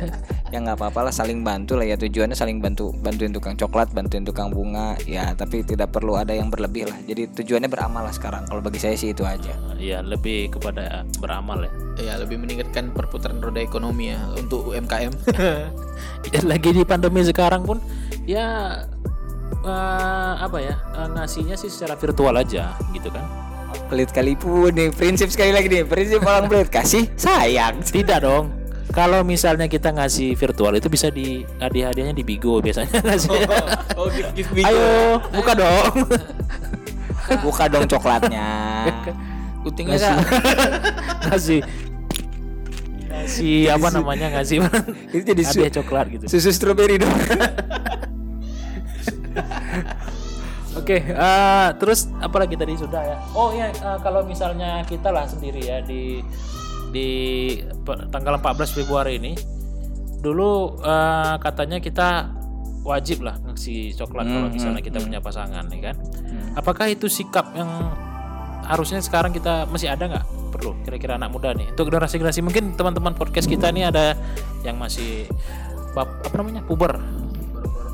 ya 0.54 0.62
nggak 0.62 0.78
apa-apa 0.78 1.10
lah 1.10 1.14
saling 1.18 1.42
bantu 1.42 1.82
lah 1.82 1.90
ya 1.90 1.98
tujuannya 1.98 2.38
saling 2.38 2.62
bantu 2.62 2.94
bantuin 3.02 3.34
tukang 3.34 3.58
coklat, 3.58 3.90
bantuin 3.90 4.22
tukang 4.22 4.54
bunga 4.54 4.94
ya 5.10 5.34
tapi 5.34 5.66
tidak 5.66 5.90
perlu 5.90 6.14
ada 6.14 6.30
yang 6.30 6.54
berlebih 6.54 6.86
lah. 6.86 6.98
Jadi 7.10 7.26
tujuannya 7.42 7.74
beramal 7.74 8.06
lah 8.06 8.14
sekarang. 8.14 8.46
Kalau 8.46 8.62
bagi 8.62 8.78
saya 8.86 8.94
sih 8.94 9.18
itu 9.18 9.26
aja. 9.26 9.58
Iya, 9.82 10.06
lebih 10.06 10.54
kepada 10.54 11.10
beramal 11.18 11.66
ya. 11.66 11.74
Ya 11.98 12.14
lebih 12.22 12.38
meningkatkan 12.38 12.94
perputaran 12.94 13.42
roda 13.42 13.58
ekonomi 13.58 14.14
ya 14.14 14.22
untuk 14.38 14.70
UMKM. 14.70 15.14
Ya, 16.30 16.44
lagi 16.46 16.76
di 16.76 16.84
pandemi 16.86 17.24
sekarang 17.26 17.66
pun 17.66 17.82
ya 18.28 18.78
eh, 19.66 20.34
apa 20.38 20.58
ya 20.60 20.76
eh, 20.96 21.08
ngasihnya 21.14 21.56
sih 21.60 21.70
secara 21.72 21.96
virtual 22.00 22.36
aja 22.36 22.76
gitu 22.92 23.10
kan? 23.12 23.26
Pelit 23.88 24.12
kali 24.12 24.36
pun 24.36 24.72
nih 24.72 24.92
prinsip 24.92 25.32
sekali 25.32 25.52
lagi 25.56 25.68
nih 25.68 25.84
prinsip 25.88 26.24
orang 26.24 26.48
pelit. 26.48 26.68
Kasih 26.72 27.08
sayang. 27.16 27.80
tidak 27.84 28.24
dong. 28.24 28.52
Kalau 28.96 29.22
misalnya 29.22 29.68
kita 29.68 29.92
ngasih 29.92 30.34
virtual 30.40 30.74
itu 30.80 30.88
bisa 30.88 31.12
di 31.12 31.44
hadiah 31.60 31.92
hadiahnya 31.92 32.16
di 32.16 32.24
Bigo 32.24 32.64
biasanya. 32.64 33.04
Ngasih 33.04 33.30
oh, 34.00 34.08
give, 34.10 34.32
give 34.34 34.50
me 34.56 34.64
ayo 34.64 35.20
buka 35.36 35.54
dong. 35.54 35.94
Buka 37.44 37.64
dong 37.68 37.86
coklatnya. 37.92 38.48
Kutingnya 39.68 40.00
kak. 40.00 40.18
ngasih. 41.28 41.60
Ngasih. 43.12 43.58
Apa 43.76 43.88
namanya 43.92 44.40
ngasih 44.40 44.64
Itu 45.12 45.24
jadi 45.36 45.44
su- 45.44 45.60
hadiah 45.60 45.72
coklat 45.84 46.06
gitu. 46.16 46.26
susu 46.32 46.56
stroberi 46.56 47.04
dong. 47.04 47.12
Oke, 50.88 51.04
eh, 51.04 51.70
terus 51.84 52.08
apa 52.24 52.40
lagi 52.40 52.56
tadi 52.56 52.80
sudah 52.80 53.04
ya? 53.04 53.20
Oh 53.36 53.52
iya, 53.52 53.76
eh, 53.76 54.00
kalau 54.00 54.24
misalnya 54.24 54.88
kita 54.88 55.12
lah 55.12 55.28
sendiri 55.28 55.60
ya 55.60 55.84
di 55.84 56.24
di 56.96 57.10
tanggal 58.08 58.40
14 58.40 58.72
Februari 58.72 59.20
ini, 59.20 59.36
dulu 60.24 60.80
eh, 60.80 61.36
katanya 61.44 61.84
kita 61.84 62.32
wajib 62.88 63.20
lah 63.20 63.36
ngasih 63.36 64.00
coklat 64.00 64.32
kalau 64.32 64.48
misalnya 64.48 64.80
kita 64.80 65.04
punya 65.04 65.20
pasangan, 65.20 65.68
ya 65.68 65.92
kan? 65.92 66.00
Apakah 66.56 66.88
itu 66.88 67.12
sikap 67.12 67.52
yang 67.52 67.68
harusnya 68.64 69.04
sekarang 69.04 69.36
kita 69.36 69.68
masih 69.68 69.92
ada 69.92 70.08
nggak 70.08 70.26
perlu 70.56 70.72
kira-kira 70.88 71.20
anak 71.20 71.36
muda 71.36 71.52
nih 71.52 71.68
untuk 71.68 71.92
generasi-generasi 71.92 72.40
mungkin 72.40 72.80
teman-teman 72.80 73.12
podcast 73.12 73.52
kita 73.52 73.76
nih 73.76 73.92
ada 73.92 74.16
yang 74.64 74.80
masih 74.80 75.28
bab, 75.92 76.08
apa 76.24 76.36
namanya 76.40 76.64
puber 76.64 76.96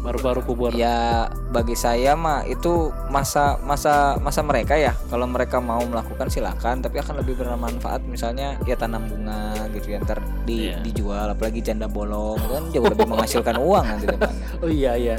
baru-baru 0.03 0.43
puber 0.43 0.71
Ya 0.71 1.25
bagi 1.49 1.73
saya 1.73 2.11
mah 2.13 2.43
itu 2.43 2.91
masa 3.07 3.55
masa 3.59 4.19
masa 4.19 4.43
mereka 4.43 4.75
ya. 4.75 4.91
Kalau 5.07 5.23
mereka 5.25 5.57
mau 5.57 5.79
melakukan 5.79 6.27
silakan, 6.27 6.83
tapi 6.83 6.99
akan 6.99 7.23
lebih 7.23 7.33
bermanfaat 7.35 8.03
misalnya 8.03 8.59
ya 8.61 8.75
tanam 8.75 9.07
bunga 9.07 9.55
gitu 9.71 9.95
ya 9.95 10.03
ntar 10.03 10.19
di, 10.43 10.67
Iya. 10.67 10.83
dijual 10.83 11.27
apalagi 11.29 11.59
janda 11.59 11.87
bolong 11.87 12.35
kan 12.37 12.63
jauh 12.69 12.83
lebih 12.85 13.07
menghasilkan 13.07 13.55
uang 13.63 13.85
nanti 13.87 14.05
depannya. 14.05 14.43
oh 14.59 14.67
iya 14.67 14.93
iya 14.93 15.15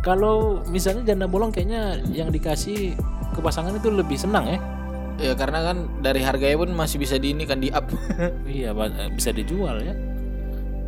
kalau 0.00 0.62
misalnya 0.66 1.02
janda 1.04 1.26
bolong 1.26 1.50
kayaknya 1.50 1.98
yang 2.06 2.28
dikasih 2.28 2.94
ke 3.32 3.40
pasangan 3.40 3.70
itu 3.72 3.88
lebih 3.88 4.18
senang 4.18 4.46
ya 4.48 4.60
Ya 5.16 5.32
karena 5.32 5.64
kan 5.64 5.76
dari 5.98 6.20
harganya 6.20 6.60
pun 6.60 6.70
masih 6.70 7.00
bisa 7.00 7.16
di 7.16 7.32
ini 7.32 7.42
kan 7.42 7.56
di 7.56 7.72
up. 7.72 7.88
iya 8.46 8.76
ba- 8.76 8.92
bisa 9.08 9.32
dijual 9.32 9.80
ya 9.80 9.96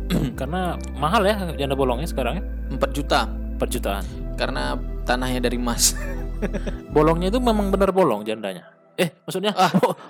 karena 0.39 0.77
mahal 0.93 1.21
ya 1.23 1.49
janda 1.55 1.73
bolongnya 1.73 2.05
sekarang 2.05 2.37
ya 2.37 2.43
4 2.69 2.79
juta. 2.93 3.25
Per 3.59 3.67
jutaan. 3.67 4.05
Karena 4.37 4.77
tanahnya 5.03 5.43
dari 5.43 5.59
emas. 5.59 5.97
bolongnya 6.95 7.27
itu 7.27 7.39
memang 7.43 7.67
benar 7.69 7.91
bolong 7.91 8.23
jandanya. 8.23 8.71
Eh 8.95 9.11
maksudnya 9.23 9.51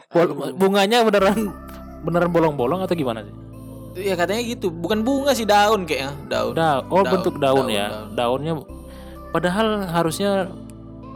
bol- 0.09 0.53
bunganya 0.53 1.01
beneran 1.01 1.49
beneran 2.01 2.29
bolong-bolong 2.29 2.85
atau 2.85 2.93
gimana 2.93 3.25
sih? 3.25 3.33
Ya 4.05 4.13
katanya 4.13 4.45
gitu, 4.45 4.69
bukan 4.69 5.01
bunga 5.01 5.33
sih 5.33 5.43
daun 5.43 5.83
kayaknya, 5.83 6.13
daun. 6.29 6.53
Da- 6.53 6.85
oh 6.87 7.01
Daun, 7.01 7.13
bentuk 7.17 7.35
daun, 7.41 7.65
daun, 7.65 7.73
ya. 7.73 7.87
Daun. 7.89 8.07
daunnya 8.13 8.53
padahal 9.29 9.67
harusnya 9.89 10.47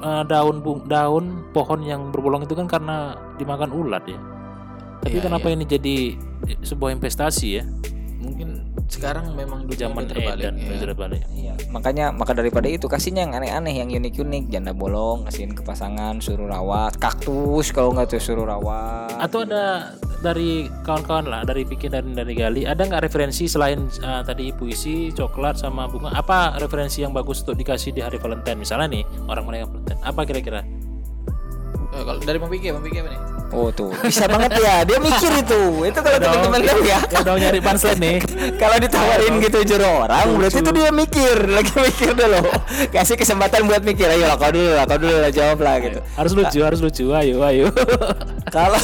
eh, 0.02 0.24
daun 0.26 0.60
bung- 0.60 0.86
daun 0.90 1.26
pohon 1.54 1.86
yang 1.86 2.10
berbolong 2.10 2.44
itu 2.44 2.54
kan 2.54 2.66
karena 2.66 3.14
dimakan 3.38 3.70
ulat 3.70 4.04
ya. 4.10 4.18
Tapi 5.06 5.18
Iya, 5.20 5.24
kenapa 5.24 5.48
ini 5.48 5.64
jadi 5.64 5.96
sebuah 6.66 6.98
investasi 6.98 7.48
ya 7.54 7.64
sekarang 8.94 9.34
memang 9.34 9.66
di 9.66 9.74
dunia 9.74 9.90
zaman 9.90 10.04
terbalik, 10.06 10.44
Eden 10.46 10.56
ya. 10.62 10.78
sudah 10.78 10.96
balik 10.96 11.22
Iya, 11.34 11.54
makanya 11.74 12.06
maka 12.14 12.38
daripada 12.38 12.70
itu 12.70 12.86
kasihnya 12.86 13.26
yang 13.26 13.34
aneh-aneh, 13.34 13.74
yang 13.82 13.90
unik-unik, 13.90 14.54
janda 14.54 14.72
bolong, 14.72 15.26
kasihin 15.26 15.58
ke 15.58 15.66
pasangan, 15.66 16.22
suruh 16.22 16.46
rawat, 16.46 17.02
kaktus 17.02 17.74
kalau 17.74 17.98
nggak 17.98 18.14
tuh 18.14 18.22
suruh 18.22 18.46
rawat. 18.46 19.18
atau 19.18 19.42
ada 19.48 19.98
dari 20.24 20.72
kawan-kawan 20.88 21.28
lah 21.28 21.42
dari 21.44 21.68
pikir 21.68 21.92
dan 21.92 22.16
dari 22.16 22.32
gali 22.38 22.64
ada 22.64 22.80
nggak 22.88 23.04
referensi 23.04 23.44
selain 23.50 23.90
eh, 23.90 24.22
tadi 24.24 24.54
puisi 24.56 25.12
coklat 25.12 25.60
sama 25.60 25.90
bunga? 25.90 26.14
Apa 26.16 26.56
referensi 26.62 27.02
yang 27.04 27.12
bagus 27.12 27.44
untuk 27.44 27.60
dikasih 27.60 27.92
di 27.92 28.00
hari 28.00 28.22
Valentine? 28.22 28.62
Misalnya 28.62 28.88
nih 28.88 29.04
orang 29.28 29.44
mereka 29.44 29.68
Valentine. 29.68 30.00
Apa 30.06 30.22
kira-kira? 30.24 30.62
Eh, 31.94 32.04
kalau 32.04 32.20
dari 32.24 32.38
Bang 32.40 32.50
Piki, 32.50 32.72
Bang 32.72 32.84
Piki 32.86 32.98
apa 33.04 33.10
nih? 33.12 33.22
Oh 33.54 33.70
tuh, 33.70 33.94
bisa 34.02 34.26
banget 34.26 34.58
ya. 34.58 34.82
Dia 34.82 34.98
mikir 34.98 35.32
itu. 35.46 35.86
Itu 35.86 36.00
kalau 36.02 36.18
teman-teman 36.18 36.62
tahu 36.66 36.82
ya. 36.90 37.00
ya 37.06 37.18
udah 37.22 37.34
nyari 37.38 37.60
punchline 37.62 38.00
nih 38.02 38.18
Kalau 38.62 38.78
ditawarin 38.82 39.34
gitu 39.46 39.60
juru 39.62 39.86
orang, 39.86 40.28
berarti 40.34 40.60
itu 40.66 40.72
dia 40.74 40.90
mikir, 40.90 41.36
lagi 41.58 41.74
mikir 41.78 42.12
dulu. 42.18 42.42
Kasih 42.90 43.16
kesempatan 43.16 43.70
buat 43.70 43.86
mikir. 43.86 44.10
Ayo 44.10 44.26
lah, 44.26 44.38
kau 44.42 44.50
dulu 44.50 44.74
lah, 44.74 44.86
kau 44.90 44.98
dulu 44.98 45.16
lah 45.22 45.30
jawab 45.30 45.62
lah 45.62 45.78
gitu. 45.80 46.00
harus 46.18 46.34
lucu 46.34 46.60
harus 46.62 46.80
lucu 46.82 47.06
ayo 47.14 47.42
ayo 47.46 47.68
Kalau 48.56 48.82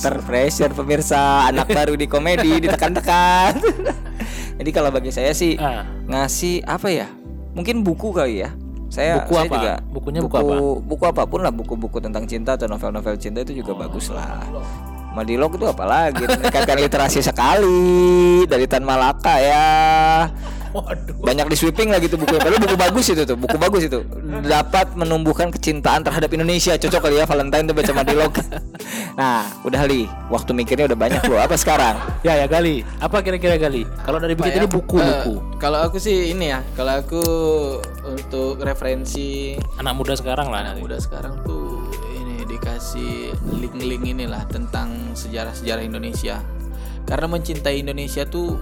terpressure 0.00 0.72
pemirsa, 0.72 1.48
anak 1.48 1.68
baru 1.72 1.96
di 1.96 2.06
komedi 2.08 2.60
ditekan-tekan. 2.60 3.56
Jadi 4.54 4.70
kalau 4.70 4.88
bagi 4.94 5.10
saya 5.10 5.34
sih 5.34 5.58
ah 5.58 5.84
ngasih 6.08 6.64
apa 6.64 6.88
ya? 6.92 7.08
Mungkin 7.52 7.84
buku 7.84 8.14
kali 8.14 8.44
ya. 8.46 8.52
Saya 8.94 9.26
Buku 9.26 9.34
saya 9.34 9.46
apa? 9.50 9.54
juga 9.58 9.72
Bukunya 9.90 10.20
buku 10.22 10.36
apa? 10.38 10.54
Buku 10.86 11.04
apa 11.10 11.22
pun 11.26 11.40
lah, 11.42 11.50
buku-buku 11.50 11.98
tentang 11.98 12.30
cinta 12.30 12.54
atau 12.54 12.70
novel-novel 12.70 13.18
cinta 13.18 13.42
itu 13.42 13.58
juga 13.58 13.74
bagus 13.74 14.14
lah. 14.14 14.46
Madilog 15.18 15.58
itu 15.58 15.66
apalagi 15.66 16.22
meningkatkan 16.30 16.78
literasi 16.78 17.18
sekali 17.18 18.46
dari 18.46 18.70
Tan 18.70 18.86
Malaka 18.86 19.42
ya. 19.42 19.66
Waduh 20.74 21.14
Banyak 21.22 21.46
di 21.46 21.56
sweeping 21.56 21.88
lagi 21.88 22.10
tuh 22.10 22.18
buku. 22.18 22.34
Padahal 22.34 22.58
buku 22.58 22.76
bagus 22.76 23.06
itu 23.08 23.22
tuh, 23.22 23.38
buku 23.38 23.56
bagus 23.56 23.82
itu. 23.86 24.02
Dapat 24.44 24.92
menumbuhkan 24.92 25.48
kecintaan 25.48 26.02
terhadap 26.02 26.28
Indonesia. 26.28 26.74
Cocok 26.74 27.00
kali 27.00 27.16
ya 27.16 27.24
Valentine 27.24 27.64
tuh 27.64 27.74
baca 27.74 27.92
Madilog. 27.94 28.32
nah, 29.20 29.46
udah 29.62 29.82
li, 29.86 30.04
waktu 30.28 30.50
mikirnya 30.52 30.84
udah 30.84 30.98
banyak 30.98 31.22
loh. 31.24 31.38
Apa 31.38 31.54
sekarang? 31.54 31.96
ya 32.20 32.34
ya 32.34 32.48
gali 32.48 32.80
apa 32.98 33.20
kira-kira 33.20 33.54
gali 33.54 33.84
kalau 34.00 34.16
dari 34.16 34.32
Apa 34.32 34.40
pikir 34.42 34.50
ya? 34.50 34.56
tadi 34.58 34.68
buku 34.68 34.96
Eh, 34.96 35.04
buku 35.04 35.34
Kalau 35.60 35.78
aku 35.80 35.96
sih 35.96 36.32
ini 36.32 36.50
ya, 36.50 36.60
kalau 36.72 36.98
aku 36.98 37.22
untuk 38.04 38.60
referensi 38.60 39.54
anak 39.76 39.94
muda 39.94 40.12
sekarang 40.16 40.48
lah 40.48 40.60
anak 40.64 40.76
nanti. 40.76 40.82
muda 40.82 40.96
sekarang 40.98 41.40
tuh 41.44 41.88
ini 42.16 42.44
dikasih 42.44 43.32
link-link 43.54 44.04
inilah 44.04 44.44
tentang 44.48 44.92
sejarah-sejarah 45.14 45.84
Indonesia. 45.84 46.40
Karena 47.04 47.28
mencintai 47.28 47.80
Indonesia 47.80 48.24
tuh 48.24 48.56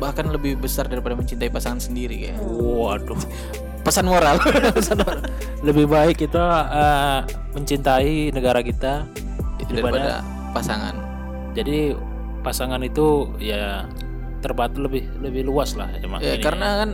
bahkan 0.00 0.26
lebih 0.26 0.56
besar 0.56 0.88
daripada 0.88 1.12
mencintai 1.12 1.46
pasangan 1.46 1.78
sendiri 1.78 2.16
kayak. 2.26 2.40
waduh 2.42 3.20
Pesan 3.80 4.04
moral. 4.04 4.36
lebih 5.60 5.84
baik 5.86 6.20
kita 6.20 6.44
eh, 6.68 7.18
mencintai 7.52 8.28
negara 8.30 8.60
kita 8.60 9.04
daripada 9.62 10.20
pasangan. 10.50 10.92
jadi 11.52 11.94
pasangan 12.40 12.80
itu 12.80 13.28
ya 13.38 13.84
terbat 14.40 14.74
lebih 14.74 15.04
lebih 15.20 15.44
luas 15.44 15.76
lah 15.76 15.88
Ya, 16.18 16.34
ini. 16.34 16.40
karena 16.40 16.68
kan 16.80 16.90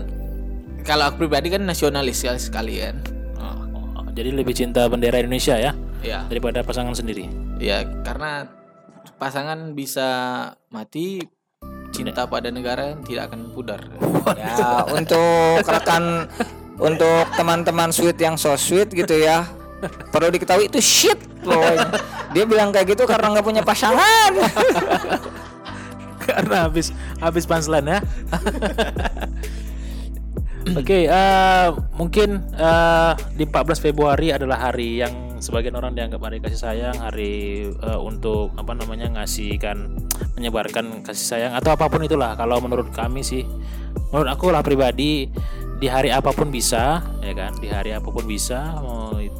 kalau 0.82 1.08
aku 1.08 1.26
pribadi 1.26 1.50
kan 1.50 1.62
nasionalis 1.62 2.20
sekali 2.20 2.38
sekalian. 2.38 2.94
Oh, 3.36 4.06
jadi 4.12 4.30
lebih 4.30 4.52
cinta 4.52 4.86
bendera 4.86 5.18
Indonesia 5.18 5.54
ya 5.54 5.72
Ya, 5.98 6.22
daripada 6.26 6.62
pasangan 6.62 6.94
sendiri 6.94 7.26
ya 7.58 7.82
karena 8.04 8.46
pasangan 9.16 9.72
bisa 9.72 10.06
mati 10.68 11.18
cinta 11.96 12.28
pada 12.28 12.52
negara 12.52 12.92
tidak 13.08 13.32
akan 13.32 13.40
pudar. 13.56 13.80
Ya, 14.36 14.84
untuk 14.98 15.64
rekan 15.64 16.28
untuk 16.76 17.24
teman-teman 17.40 17.88
sweet 17.88 18.20
yang 18.20 18.36
so 18.36 18.52
sweet 18.60 18.92
gitu 18.92 19.16
ya. 19.16 19.48
Perlu 20.12 20.28
diketahui 20.32 20.68
itu 20.68 20.80
shit 20.80 21.16
pokoknya. 21.40 21.88
Dia 22.36 22.44
bilang 22.44 22.68
kayak 22.68 22.92
gitu 22.92 23.08
karena 23.08 23.32
nggak 23.32 23.46
punya 23.46 23.62
pasangan. 23.64 24.32
karena 26.26 26.66
habis 26.66 26.90
habis 27.22 27.46
punchline 27.46 27.86
ya 27.86 27.98
Oke, 30.66 31.06
eh, 31.06 31.68
mungkin 31.94 32.42
eh, 32.58 33.12
di 33.38 33.46
14 33.46 33.78
Februari 33.78 34.34
adalah 34.34 34.66
hari 34.66 34.98
yang 34.98 35.14
sebagian 35.38 35.76
orang 35.76 35.92
dianggap 35.92 36.20
hari 36.22 36.38
kasih 36.42 36.60
sayang, 36.60 36.96
hari 36.98 37.66
eh, 37.70 38.00
untuk 38.00 38.52
apa 38.56 38.72
namanya 38.76 39.10
ngasihkan, 39.20 39.96
menyebarkan 40.36 41.04
kasih 41.06 41.26
sayang 41.26 41.52
atau 41.54 41.74
apa 41.74 41.86
pun 41.88 42.04
itulah. 42.04 42.34
Kalau 42.34 42.60
menurut 42.60 42.90
kami 42.92 43.24
sih, 43.24 43.44
menurut 44.12 44.28
aku 44.30 44.52
lah 44.52 44.60
pribadi 44.64 45.28
di 45.76 45.86
hari 45.86 46.08
apa 46.08 46.32
pun 46.32 46.48
bisa, 46.48 47.04
ya 47.20 47.32
kan? 47.36 47.52
Di 47.60 47.68
hari 47.68 47.92
apa 47.92 48.08
pun 48.08 48.24
bisa 48.24 48.76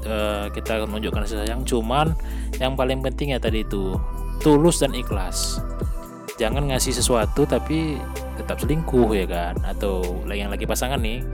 eh, 0.05 0.47
kita 0.53 0.85
menunjukkan 0.85 1.25
kasih 1.25 1.39
sayang. 1.45 1.65
Cuman 1.65 2.13
yang 2.61 2.77
paling 2.77 3.05
penting 3.05 3.35
ya 3.35 3.39
tadi 3.41 3.65
itu 3.65 3.97
tulus 4.41 4.85
dan 4.85 4.93
ikhlas 4.93 5.61
jangan 6.37 6.69
ngasih 6.69 6.93
sesuatu 6.93 7.49
tapi 7.49 7.97
tetap 8.37 8.61
selingkuh 8.61 9.09
ya 9.17 9.27
kan 9.27 9.57
atau 9.65 10.05
yang 10.29 10.53
lagi 10.53 10.69
pasangan 10.69 11.01
nih 11.01 11.25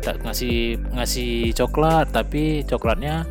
ngasih 0.00 0.80
ngasih 0.96 1.52
coklat 1.52 2.08
tapi 2.08 2.64
coklatnya 2.64 3.28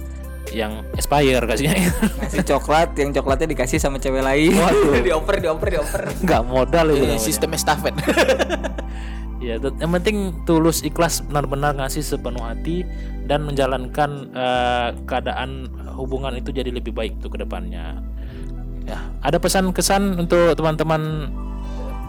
yang 0.53 0.83
expire 0.95 1.43
kasihnya 1.43 1.91
Ngasih 2.23 2.43
coklat, 2.47 2.95
yang 2.95 3.12
coklatnya 3.12 3.47
dikasih 3.51 3.79
sama 3.79 3.99
cewek 3.99 4.23
lain. 4.23 4.55
Waduh. 4.55 5.01
dioper, 5.07 5.36
dioper, 5.43 5.67
dioper. 5.67 6.03
nggak 6.23 6.41
modal 6.47 6.86
itu 6.91 7.03
Ini 7.03 7.15
namanya. 7.15 7.21
sistem 7.21 7.49
estafet. 7.55 7.93
ya 9.47 9.62
yang 9.62 9.91
penting 9.93 10.33
tulus 10.49 10.81
ikhlas 10.81 11.21
benar-benar 11.21 11.77
ngasih 11.77 12.01
sepenuh 12.01 12.41
hati 12.41 12.83
dan 13.29 13.45
menjalankan 13.45 14.33
eh, 14.33 14.89
keadaan 15.05 15.69
hubungan 15.93 16.33
itu 16.36 16.49
jadi 16.49 16.73
lebih 16.73 16.91
baik 16.91 17.21
tuh 17.21 17.29
ke 17.29 17.38
depannya 17.45 18.01
ya 18.89 18.97
ada 19.21 19.38
pesan 19.38 19.69
kesan 19.71 20.17
untuk 20.17 20.57
teman-teman 20.57 21.29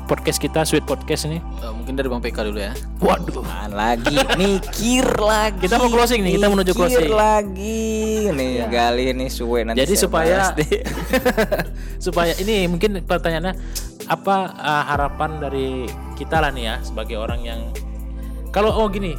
podcast 0.08 0.40
kita 0.40 0.64
sweet 0.64 0.82
podcast 0.82 1.28
ini 1.28 1.38
Eh, 1.60 1.68
mungkin 1.68 1.92
dari 1.92 2.08
Bang 2.08 2.18
PK 2.18 2.40
dulu 2.42 2.56
ya. 2.56 2.72
waduh 2.98 3.38
Apaan 3.38 3.70
lagi 3.70 4.16
mikir 4.40 5.04
lagi. 5.14 5.60
Kita 5.62 5.76
mau 5.76 5.86
closing 5.86 6.20
nih, 6.20 6.32
kita 6.34 6.48
menuju 6.48 6.72
Mikir 6.72 6.80
closing. 6.80 7.04
Iya. 7.04 7.14
lagi. 7.14 7.84
Nih, 8.32 8.52
gali 8.66 9.04
nih 9.12 9.28
suwe 9.28 9.60
nanti. 9.62 9.78
Jadi 9.78 9.94
supaya 9.94 10.56
supaya 12.06 12.32
ini 12.36 12.66
mungkin 12.66 13.02
pertanyaannya 13.02 13.54
apa 14.08 14.36
uh, 14.54 14.84
harapan 14.88 15.36
dari 15.38 15.84
kita 16.14 16.40
lah 16.40 16.48
nih 16.48 16.64
ya 16.64 16.74
sebagai 16.80 17.14
orang 17.14 17.44
yang 17.44 17.60
kalau 18.48 18.72
oh 18.72 18.88
gini 18.88 19.12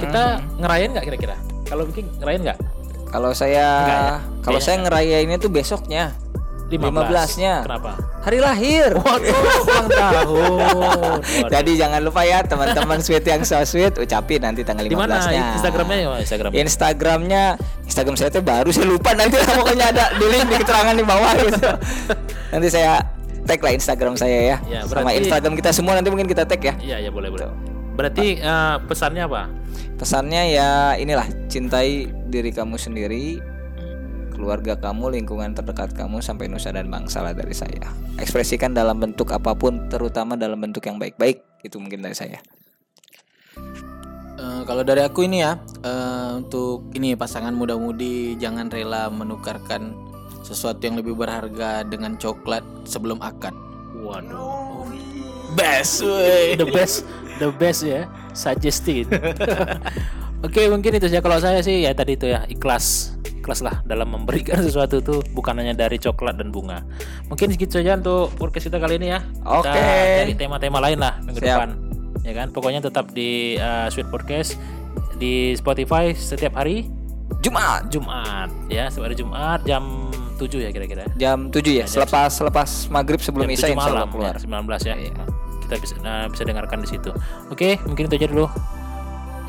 kita 0.00 0.40
Hmm. 0.40 0.56
ngerayain 0.58 0.90
nggak 0.90 1.04
kira-kira? 1.04 1.36
Kalau 1.64 1.84
bikin 1.84 2.08
ngerayain 2.18 2.42
nggak? 2.42 2.58
Kalau 3.06 3.30
saya 3.30 3.52
ya? 3.54 3.70
kalau 4.40 4.58
Kayaknya 4.58 4.64
saya 4.64 4.76
ngerayainnya 4.82 5.38
tuh 5.38 5.50
besoknya. 5.52 6.04
15. 6.64 6.80
15-nya. 6.80 7.54
Kenapa? 7.62 7.92
Hari 8.24 8.38
lahir. 8.40 8.88
Waduh, 8.96 9.36
ulang 9.62 9.88
tahun. 9.90 10.50
Waduh. 10.56 11.48
Jadi 11.54 11.72
jangan 11.76 12.00
lupa 12.00 12.24
ya 12.24 12.40
teman-teman 12.40 12.98
sweet 12.98 13.22
yang 13.22 13.44
so 13.44 13.60
sweet 13.62 13.92
ucapin 13.94 14.40
nanti 14.40 14.64
tanggal 14.64 14.82
15 14.82 14.88
Di 14.88 14.96
mana 14.96 15.14
nya 15.28 15.44
Instagramnya 15.54 15.96
ya? 15.96 16.08
Instagram. 16.24 16.50
Instagramnya 16.56 17.42
Instagram 17.84 18.14
saya 18.16 18.30
tuh 18.32 18.42
baru 18.42 18.68
saya 18.72 18.86
lupa 18.88 19.12
nanti 19.12 19.36
pokoknya 19.36 19.86
ada 19.92 20.04
di 20.16 20.24
link 20.24 20.46
di 20.48 20.56
keterangan 20.56 20.94
di 20.94 21.04
bawah 21.04 21.32
gitu. 21.36 21.68
Nanti 22.50 22.68
saya 22.72 22.92
tag 23.44 23.60
lah 23.60 23.72
Instagram 23.76 24.14
saya 24.16 24.38
ya. 24.40 24.56
Ya, 24.64 24.80
Sama 24.88 25.04
berarti- 25.04 25.20
Instagram 25.20 25.52
kita 25.60 25.70
semua 25.70 25.92
nanti 25.94 26.08
mungkin 26.08 26.24
kita 26.26 26.48
tag 26.48 26.64
ya. 26.64 26.74
Iya, 26.80 26.96
ya 27.04 27.10
boleh, 27.12 27.28
boleh. 27.28 27.46
Berarti 27.94 28.40
eh, 28.40 28.76
pesannya 28.88 29.28
apa? 29.28 29.52
Pesannya 29.94 30.42
ya 30.50 30.70
inilah 30.96 31.28
cintai 31.46 32.10
diri 32.26 32.50
kamu 32.50 32.74
sendiri, 32.74 33.38
keluarga 34.44 34.76
kamu, 34.76 35.16
lingkungan 35.16 35.56
terdekat 35.56 35.96
kamu 35.96 36.20
sampai 36.20 36.52
nusa 36.52 36.68
dan 36.68 36.92
bangsa 36.92 37.24
lah 37.24 37.32
dari 37.32 37.56
saya. 37.56 37.88
Ekspresikan 38.20 38.76
dalam 38.76 39.00
bentuk 39.00 39.32
apa 39.32 39.56
pun, 39.56 39.88
terutama 39.88 40.36
dalam 40.36 40.60
bentuk 40.60 40.84
yang 40.84 41.00
baik-baik. 41.00 41.40
Itu 41.64 41.80
mungkin 41.80 42.04
dari 42.04 42.12
saya. 42.12 42.44
Eh, 44.44 44.62
kalau 44.68 44.84
dari 44.84 45.00
aku 45.00 45.24
ini 45.24 45.40
ya 45.40 45.56
eh, 45.80 46.30
untuk 46.36 46.92
ini 46.92 47.16
pasangan 47.16 47.56
muda-mudi 47.56 48.36
jangan 48.36 48.68
rela 48.68 49.08
menukarkan 49.08 49.96
sesuatu 50.44 50.84
yang 50.84 51.00
lebih 51.00 51.16
berharga 51.16 51.88
dengan 51.88 52.20
coklat 52.20 52.60
sebelum 52.84 53.16
akad. 53.24 53.56
Waduh. 54.04 54.84
Best, 55.54 56.02
wey. 56.02 56.58
the 56.58 56.66
best 56.66 57.06
the 57.38 57.46
best 57.54 57.86
ya 57.86 58.10
suggested 58.34 59.06
oke 60.46 60.62
mungkin 60.66 60.98
itu 60.98 61.06
saja 61.06 61.22
kalau 61.22 61.38
saya 61.38 61.62
sih 61.62 61.86
ya 61.86 61.94
tadi 61.94 62.18
itu 62.18 62.26
ya 62.26 62.42
ikhlas 62.50 63.13
ikhlas 63.44 63.60
lah 63.60 63.84
dalam 63.84 64.08
memberikan 64.08 64.56
sesuatu 64.66 65.04
itu 65.04 65.20
bukan 65.36 65.60
hanya 65.60 65.76
dari 65.76 66.00
coklat 66.00 66.40
dan 66.40 66.48
bunga 66.48 66.80
mungkin 67.28 67.52
segitu 67.52 67.76
saja 67.76 68.00
untuk 68.00 68.32
podcast 68.40 68.72
kita 68.72 68.80
kali 68.80 68.96
ini 68.96 69.12
ya 69.12 69.20
Oke. 69.44 69.68
Kita 69.68 70.24
cari 70.24 70.34
tema-tema 70.34 70.80
lain 70.80 70.98
lah 71.04 71.20
minggu 71.20 71.44
Siap. 71.44 71.48
depan 71.52 71.70
ya 72.24 72.32
kan 72.32 72.48
pokoknya 72.48 72.80
tetap 72.80 73.12
di 73.12 73.60
uh, 73.60 73.92
Sweet 73.92 74.08
Podcast 74.08 74.56
di 75.20 75.52
Spotify 75.52 76.16
setiap 76.16 76.56
hari 76.56 76.88
Jumat 77.44 77.92
Jumat 77.92 78.48
ya 78.72 78.88
setiap 78.88 79.12
hari 79.12 79.16
Jumat 79.20 79.60
jam 79.68 80.08
7 80.40 80.66
ya 80.66 80.70
kira-kira 80.74 81.04
jam 81.14 81.52
7 81.52 81.62
ya, 81.62 81.86
selepas 81.86 82.30
selepas 82.32 82.68
maghrib 82.90 83.20
sebelum 83.22 83.46
jam 83.46 83.54
Isya 83.54 83.68
7 83.70 83.76
insya 83.76 83.86
Allah 83.86 84.06
malam 84.06 84.10
keluar. 84.10 84.34
ya, 84.34 84.40
19 84.42 84.90
ya. 84.90 84.94
Kita 85.64 85.74
bisa 85.80 85.94
nah, 86.04 86.26
bisa 86.28 86.42
dengarkan 86.44 86.78
di 86.84 86.88
situ. 86.90 87.10
Oke, 87.48 87.80
mungkin 87.88 88.10
itu 88.10 88.14
aja 88.20 88.28
dulu. 88.28 88.46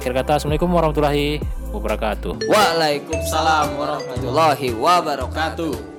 Akhir 0.05 0.21
kata 0.21 0.37
Assalamualaikum 0.37 0.69
warahmatullahi 0.69 1.41
wabarakatuh. 1.73 2.45
Waalaikumsalam 2.45 3.73
warahmatullahi 3.73 4.69
wabarakatuh. 4.77 5.94